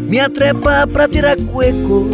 Me 0.09 0.19
atrepar 0.19 0.85
pra 0.85 1.07
tirar 1.07 1.37
cueco. 1.37 2.09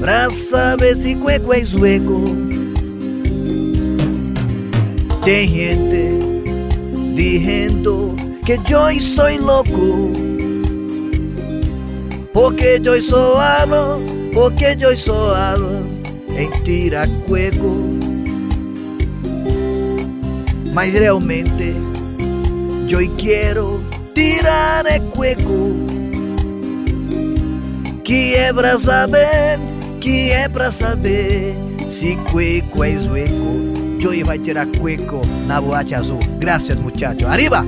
Pra 0.00 0.30
saber 0.30 0.96
se 0.96 1.16
cueco 1.16 1.52
é 1.52 1.62
zueco. 1.62 2.24
Tem 5.22 5.46
gente 5.46 6.18
dizendo 7.14 8.16
que 8.46 8.52
eu 8.52 9.00
sou 9.02 9.36
louco. 9.44 10.12
Porque 12.32 12.80
eu 12.82 13.02
sou 13.02 13.36
alo, 13.36 14.02
porque 14.32 14.78
eu 14.80 14.96
sou 14.96 15.34
alo 15.34 15.86
em 16.34 16.50
tirar 16.64 17.06
cueco. 17.26 18.17
Mas 20.72 20.92
realmente 20.92 21.74
eu 22.90 23.16
quero 23.16 23.80
tirar 24.14 24.86
é 24.86 25.00
cueco. 25.00 25.74
Que 28.04 28.34
é 28.36 28.52
pra 28.52 28.78
saber, 28.78 29.58
que 30.00 30.30
é 30.30 30.48
pra 30.48 30.72
saber 30.72 31.54
Se 31.92 32.16
cueco 32.30 32.82
é 32.82 32.96
zueco 32.96 34.00
Eu 34.00 34.24
vai 34.24 34.38
tirar 34.38 34.66
cueco 34.66 35.20
na 35.46 35.60
boate 35.60 35.94
azul. 35.94 36.18
Graças 36.38 36.76
muchacho, 36.76 37.26
arriba! 37.26 37.66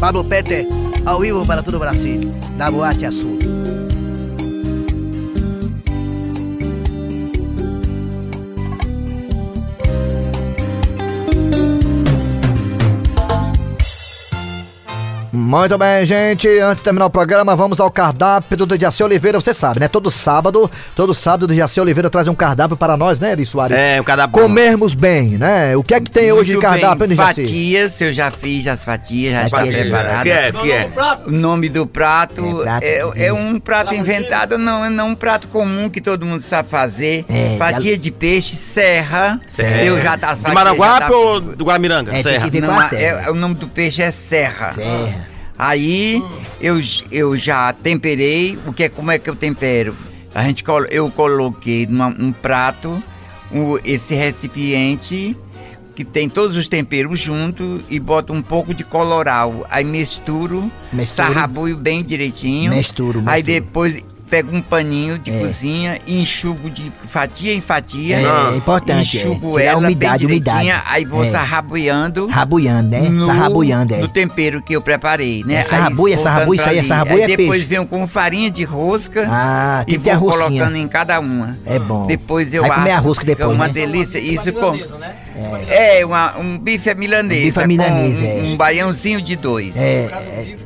Pablo 0.00 0.24
Pete, 0.24 0.66
ao 1.04 1.20
vivo 1.20 1.44
para 1.44 1.62
todo 1.62 1.74
o 1.74 1.80
Brasil 1.80 2.32
Na 2.56 2.70
boate 2.70 3.04
azul 3.04 3.57
Muito 15.58 15.76
bem, 15.76 16.06
gente. 16.06 16.48
Antes 16.60 16.78
de 16.78 16.84
terminar 16.84 17.06
o 17.06 17.10
programa, 17.10 17.56
vamos 17.56 17.80
ao 17.80 17.90
cardápio 17.90 18.56
do 18.56 18.64
Dejaci 18.64 19.02
Oliveira. 19.02 19.40
Você 19.40 19.52
sabe, 19.52 19.80
né? 19.80 19.88
Todo 19.88 20.08
sábado, 20.08 20.70
todo 20.94 21.12
sábado, 21.12 21.42
o 21.42 21.46
Dejaci 21.48 21.80
Oliveira 21.80 22.08
traz 22.08 22.28
um 22.28 22.34
cardápio 22.34 22.76
para 22.76 22.96
nós, 22.96 23.18
né, 23.18 23.32
Eri 23.32 23.44
Soares? 23.44 23.76
É, 23.76 24.00
um 24.00 24.04
cardápio. 24.04 24.40
Comermos 24.40 24.94
bem, 24.94 25.30
né? 25.30 25.76
O 25.76 25.82
que 25.82 25.94
é 25.94 26.00
que 26.00 26.10
tem 26.10 26.30
hoje 26.30 26.52
de 26.52 26.52
Muito 26.52 26.62
cardápio, 26.62 26.98
bem, 27.00 27.08
Dejaci? 27.08 27.42
Fatias, 27.42 28.00
eu 28.00 28.12
já 28.12 28.30
fiz 28.30 28.66
as 28.68 28.84
fatias, 28.84 29.34
já 29.34 29.46
está 29.46 29.66
preparada. 29.66 30.20
O 30.20 30.22
que 30.22 30.30
é? 30.30 30.48
O 30.50 30.62
que 30.62 30.72
é? 30.72 30.90
O 31.26 31.30
nome 31.32 31.68
do 31.68 31.86
prato 31.86 32.62
É, 32.80 32.98
é, 32.98 32.98
prato 33.00 33.18
é 33.18 33.32
um 33.32 33.58
prato 33.58 33.94
inventado, 33.94 34.58
não, 34.58 34.84
é 34.84 34.88
não 34.88 35.08
um 35.08 35.14
prato 35.16 35.48
comum 35.48 35.90
que 35.90 36.00
todo 36.00 36.24
mundo 36.24 36.42
sabe 36.42 36.68
fazer. 36.70 37.24
É, 37.28 37.56
Fatia 37.58 37.98
de 37.98 38.10
peixe, 38.12 38.54
serra. 38.54 39.40
Serra. 39.48 39.82
Eu 39.82 40.00
já 40.00 40.16
tá 40.16 40.30
as 40.30 40.38
Do 40.38 40.42
fatias. 40.42 40.54
Maranguape 40.54 41.00
já 41.00 41.08
tá- 41.08 41.16
ou 41.16 41.40
do 41.40 41.64
Guamiranga? 41.64 42.10
É, 42.12 42.22
tem 42.22 42.32
Serra. 42.32 42.50
Não, 42.60 42.82
é- 42.82 42.88
serra. 42.88 43.22
é- 43.26 43.30
o 43.30 43.34
nome 43.34 43.54
do 43.56 43.66
peixe 43.66 44.02
é 44.02 44.10
serra. 44.10 44.72
Serra. 44.74 45.26
Aí 45.58 46.22
eu, 46.60 46.80
eu 47.10 47.36
já 47.36 47.72
temperei. 47.72 48.58
O 48.66 48.72
que 48.72 48.84
é, 48.84 48.88
como 48.88 49.10
é 49.10 49.18
que 49.18 49.28
eu 49.28 49.34
tempero? 49.36 49.94
A 50.34 50.42
gente 50.44 50.62
eu 50.90 51.10
coloquei 51.10 51.86
numa- 51.86 52.10
num 52.10 52.32
prato 52.32 53.02
o- 53.50 53.78
esse 53.84 54.14
recipiente 54.14 55.36
que 55.96 56.04
tem 56.04 56.28
todos 56.28 56.56
os 56.56 56.68
temperos 56.68 57.18
junto 57.18 57.82
e 57.90 57.98
boto 57.98 58.32
um 58.32 58.40
pouco 58.40 58.72
de 58.72 58.84
coloral. 58.84 59.66
Aí 59.68 59.82
misturo, 59.84 60.70
Mistura. 60.92 61.06
sarrabuio 61.28 61.76
bem 61.76 62.04
direitinho. 62.04 62.72
Misturo, 62.72 63.22
Aí 63.26 63.42
misturo. 63.42 63.42
depois 63.66 64.04
pego 64.28 64.54
um 64.54 64.60
paninho 64.62 65.18
de 65.18 65.30
É. 65.30 65.38
cozinha 65.38 65.98
e 66.06 66.20
enxugo 66.22 66.70
de 66.70 66.92
fatia 67.06 67.54
em 67.54 67.60
fatia. 67.60 68.16
É, 68.16 68.52
é 68.52 68.56
importante, 68.56 69.16
é. 69.18 69.20
Enxugo 69.20 69.56
a 69.56 69.62
ela 69.62 69.78
umidade, 69.78 70.26
bem 70.26 70.40
direitinha. 70.40 70.74
umidade. 70.76 70.82
Aí 70.94 71.04
vou 71.04 71.24
É. 71.24 71.30
sarrabuiando 71.30 72.26
Rabuiando, 72.26 72.90
né? 72.90 73.08
no, 73.08 73.26
Sarrabuiando, 73.26 73.94
é. 73.94 73.98
no 73.98 74.08
tempero 74.08 74.60
que 74.62 74.74
eu 74.74 74.80
preparei, 74.82 75.42
né? 75.44 75.54
É, 75.56 75.62
sarrabuia, 75.64 76.16
Aí, 76.16 76.22
sarrabuia, 76.22 76.60
isso 76.60 76.68
aí 76.70 76.78
é 76.78 76.82
sarrabuia, 76.82 77.26
Aí 77.26 77.32
é 77.32 77.36
depois 77.36 77.50
peixe. 77.60 77.66
venho 77.66 77.86
com 77.86 78.06
farinha 78.06 78.50
de 78.50 78.64
rosca 78.64 79.26
Ah, 79.30 79.84
e 79.86 79.98
que 79.98 80.10
a 80.10 80.18
vou 80.18 80.30
colocando 80.30 80.76
em 80.76 80.86
cada 80.88 81.18
uma. 81.20 81.56
É 81.64 81.78
bom. 81.78 82.06
Depois 82.06 82.52
eu 82.54 82.62
Vai 82.62 82.70
comer 82.76 82.90
a 82.92 82.98
asso, 82.98 83.08
rosca 83.08 83.24
fica 83.24 83.36
depois, 83.36 83.56
uma 83.56 83.66
né? 83.66 83.72
delícia. 83.72 84.18
Isso 84.18 84.52
com... 84.52 84.72
É, 85.68 86.04
uma- 86.04 86.36
um 86.38 86.58
bife 86.58 86.90
à 86.90 86.94
milanesa. 86.94 87.40
Bife 87.46 87.60
à 87.60 87.66
milanesa, 87.66 88.20
com 88.22 88.26
é. 88.26 88.42
um 88.42 88.56
baiãozinho 88.56 89.20
de 89.22 89.36
dois. 89.36 89.76
É, 89.76 90.06
é. 90.06 90.56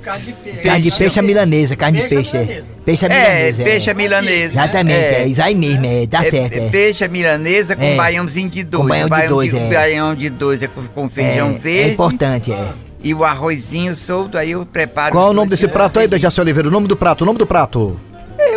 Carne 0.63 0.83
de 0.83 0.91
peixe 0.97 1.19
à 1.19 1.23
milanesa, 1.23 1.77
carne 1.77 2.03
de 2.03 2.09
peixe, 2.09 2.37
é. 2.37 2.63
Peixe 2.85 3.07
à 3.07 3.09
É, 3.09 3.13
milanesa. 3.53 3.63
peixe 3.65 3.91
à 3.91 3.95
milanesa. 3.95 4.53
Exatamente, 4.53 4.97
é. 4.99 5.23
É. 5.23 5.27
Isso 5.27 5.43
aí 5.43 5.55
mesmo, 5.55 5.87
é. 5.87 6.03
É, 6.05 6.31
certo, 6.31 6.55
é 6.55 6.67
é. 6.67 6.69
peixe 6.71 7.05
à 7.05 7.09
milanesa 7.09 7.77
com 7.77 7.83
É. 7.83 7.95
baiãozinho 7.97 8.49
de 8.51 8.65
dois. 8.65 8.89
baião 8.89 9.05
de 9.05 9.11
baião 9.11 9.29
dois, 9.29 9.55
é. 9.55 9.69
baião 9.71 10.15
de 10.15 10.31
dois 10.31 10.63
é 10.63 10.67
com, 10.69 10.83
com 10.89 11.09
feijão 11.09 11.51
É, 11.51 11.59
verde. 11.59 11.91
É 11.91 11.93
importante, 11.93 12.53
é. 12.53 12.69
E 13.05 13.13
o 13.13 13.25
arrozinho 13.25 13.95
solto, 13.97 14.39
aí 14.39 14.53
eu 14.53 14.65
preparo. 14.65 15.13
Qual 15.13 15.31
o 15.31 15.33
nome 15.33 15.51
desse 15.51 15.67
prato 15.67 15.99
aí, 15.99 16.07
Dejaci 16.07 16.41
Oliveira? 16.41 16.69
O 16.69 16.71
nome 16.71 16.87
do 16.87 16.97
prato, 16.97 17.23
o 17.23 17.25
nome 17.27 17.37
do 17.39 17.47
prato. 17.47 17.99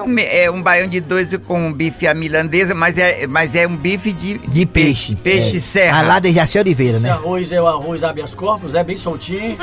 É 0.05 0.07
um, 0.07 0.15
é 0.19 0.51
um 0.51 0.61
baião 0.61 0.87
de 0.87 0.99
dois 1.01 1.35
com 1.37 1.67
um 1.67 1.73
bife 1.73 2.07
à 2.07 2.13
milandesa, 2.13 2.73
mas 2.75 2.97
é, 2.97 3.25
mas 3.27 3.55
é 3.55 3.67
um 3.67 3.75
bife 3.75 4.11
de, 4.13 4.37
De 4.37 4.65
peixe. 4.65 5.15
Peixe 5.15 5.57
é. 5.57 5.59
serra. 5.59 5.99
Ah, 5.99 6.01
lá 6.03 6.19
de 6.19 6.31
Jaci 6.31 6.59
Oliveira, 6.59 6.97
Esse 6.97 7.03
né? 7.05 7.11
arroz 7.11 7.51
é 7.51 7.61
o 7.61 7.67
arroz 7.67 8.03
habeas 8.03 8.33
corpus, 8.35 8.75
é 8.75 8.83
bem 8.83 8.97
soltinho. 8.97 9.57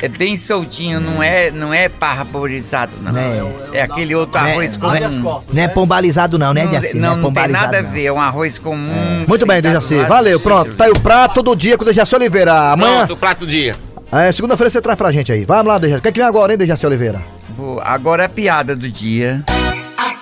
É 0.00 0.08
bem 0.08 0.36
soltinho, 0.36 0.98
não 0.98 1.22
é, 1.22 1.50
não 1.52 1.72
é 1.72 1.88
parborizado, 1.88 2.90
não. 3.00 3.16
É. 3.16 3.78
É, 3.78 3.82
aquele 3.82 4.14
outro 4.16 4.40
Não 4.40 4.48
é- 4.48 4.52
arroz 4.52 4.76
não 4.76 4.94
é- 4.94 5.00
comum. 5.00 5.40
Não 5.52 5.62
é 5.62 5.68
pombalizado 5.68 6.38
não, 6.38 6.52
né, 6.52 6.64
Não, 6.64 6.72
Jaci? 6.72 6.96
não, 6.96 7.12
é 7.12 7.16
não 7.16 7.32
tem 7.32 7.46
nada 7.48 7.78
a 7.78 7.82
não. 7.82 7.90
ver, 7.92 8.04
é 8.06 8.12
um 8.12 8.20
arroz 8.20 8.58
comum. 8.58 9.24
Muito 9.28 9.46
bem, 9.46 9.62
Dejaci. 9.62 9.94
Valeu, 10.04 10.40
pronto. 10.40 10.74
Tá 10.74 10.86
aí 10.86 10.90
o 10.90 10.98
prato 10.98 11.34
todo 11.34 11.54
dia 11.54 11.76
com 11.78 11.84
o 11.84 11.86
Dejaci 11.86 12.14
Oliveira. 12.16 12.72
Amanhã. 12.72 12.98
Pronto, 12.98 13.12
o 13.14 13.16
prato 13.16 13.38
do 13.40 13.46
dia. 13.46 13.76
É, 14.10 14.30
segunda-feira 14.32 14.70
você 14.70 14.80
traz 14.80 14.98
pra 14.98 15.12
gente 15.12 15.30
aí. 15.30 15.44
Vamos 15.44 15.66
lá, 15.66 15.78
Dejaci. 15.78 15.98
O 16.00 16.02
que 16.02 16.08
é 16.08 16.12
que 16.12 16.18
vem 16.18 16.28
agora, 16.28 16.52
hein, 16.52 16.58
Dejaci 16.58 16.84
Oliveira? 16.84 17.22
Vou- 17.56 17.80
Agora 17.84 18.24
a 18.24 18.28
piada 18.28 18.74
do 18.74 18.88
dia. 18.88 19.44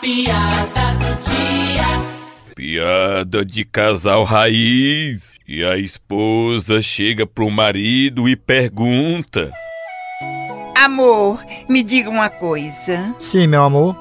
Piada 0.00 0.94
do 0.94 1.28
dia. 1.28 2.54
Piada 2.56 3.44
de 3.44 3.66
casal 3.66 4.24
raiz. 4.24 5.34
E 5.46 5.62
a 5.62 5.76
esposa 5.76 6.80
chega 6.80 7.26
pro 7.26 7.50
marido 7.50 8.26
e 8.26 8.34
pergunta: 8.34 9.50
Amor, 10.74 11.44
me 11.68 11.82
diga 11.82 12.08
uma 12.08 12.30
coisa. 12.30 13.14
Sim, 13.30 13.46
meu 13.46 13.62
amor. 13.62 13.94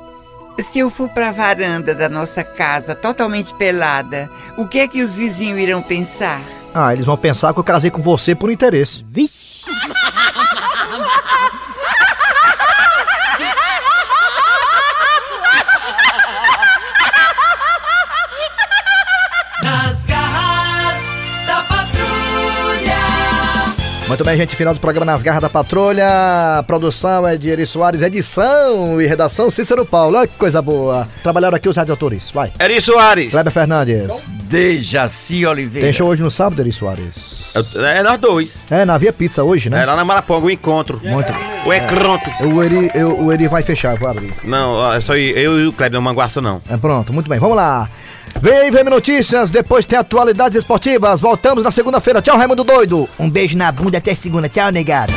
Se 0.62 0.80
eu 0.80 0.90
for 0.90 1.10
pra 1.10 1.34
varanda 1.34 1.94
da 1.94 2.08
nossa 2.08 2.46
casa 2.46 2.96
totalmente 2.96 3.54
pelada, 3.56 4.30
o 4.58 4.68
que 4.68 4.80
é 4.80 4.88
que 4.88 5.02
os 5.02 5.14
vizinhos 5.14 5.60
irão 5.60 5.82
pensar? 5.82 6.42
Ah, 6.74 6.94
eles 6.94 7.06
vão 7.06 7.18
pensar 7.18 7.54
que 7.54 7.60
eu 7.60 7.64
casei 7.64 7.92
com 7.92 8.02
você 8.02 8.34
por 8.34 8.50
interesse. 8.50 9.04
Nas 9.04 10.49
bem, 24.30 24.38
gente. 24.38 24.56
Final 24.56 24.74
do 24.76 24.80
programa 24.80 25.12
Nas 25.12 25.24
Garras 25.24 25.42
da 25.42 25.50
Patrulha. 25.50 26.06
A 26.60 26.64
produção 26.64 27.28
é 27.28 27.36
de 27.36 27.50
Eri 27.50 27.66
Soares, 27.66 28.02
edição 28.02 29.02
e 29.02 29.08
redação 29.08 29.50
Cícero 29.50 29.84
Paulo. 29.86 30.18
Olha 30.18 30.28
que 30.28 30.36
coisa 30.38 30.62
boa. 30.62 31.08
Trabalharam 31.24 31.56
aqui 31.56 31.68
os 31.68 31.76
radiotores. 31.76 32.30
Vai. 32.32 32.52
Eri 32.60 32.80
Soares. 32.80 33.32
Kleber 33.32 33.52
Fernandes. 33.52 34.08
Dejaci 34.44 35.46
Oliveira. 35.46 35.88
Tem 35.88 35.94
show 35.94 36.08
hoje 36.08 36.22
no 36.22 36.30
sábado, 36.30 36.62
Eri 36.62 36.72
Soares? 36.72 37.40
É 37.76 38.04
nós 38.04 38.20
dois. 38.20 38.50
É, 38.70 38.86
na 38.86 38.98
Via 38.98 39.12
Pizza 39.12 39.44
hoje, 39.44 39.70
né? 39.70 39.82
É 39.82 39.86
lá 39.86 39.96
na 39.96 40.06
Maraponga, 40.06 40.46
o 40.46 40.52
encontro. 40.52 41.02
Muito. 41.04 41.34
O 41.66 41.74
encontro. 41.74 42.32
O 42.54 42.64
Eri, 42.64 42.90
eu- 42.96 43.20
o 43.22 43.32
Eri 43.32 43.48
vai 43.48 43.62
fechar, 43.62 43.96
vou 43.98 44.10
abrir. 44.10 44.32
Não, 44.44 44.94
é 44.94 45.00
só 45.02 45.16
eu 45.16 45.60
e 45.60 45.68
o 45.68 45.74
Kleber, 45.74 45.96
não 46.00 46.02
manguaça 46.02 46.42
não. 46.42 46.62
É 46.70 46.78
pronto, 46.78 47.12
muito 47.14 47.30
bem, 47.30 47.38
vamos 47.40 47.56
lá. 47.58 47.90
Vem 48.42 48.54
aí, 48.54 48.72
vem 48.72 48.84
notícias, 48.84 49.52
depois 49.52 49.86
tem 49.86 49.98
atualidades 50.00 50.58
esportivas. 50.58 51.20
Voltamos 51.20 51.64
na 51.64 51.72
segunda-feira. 51.72 52.22
Tchau, 52.22 52.38
Raimundo 52.38 52.64
Doido. 52.64 53.10
Um 53.20 53.30
beijo 53.30 53.58
na 53.58 53.72
bunda 53.72 53.98
até 53.98 54.16
segunda. 54.16 54.48
Tchau, 54.48 54.72
negado. 54.72 55.12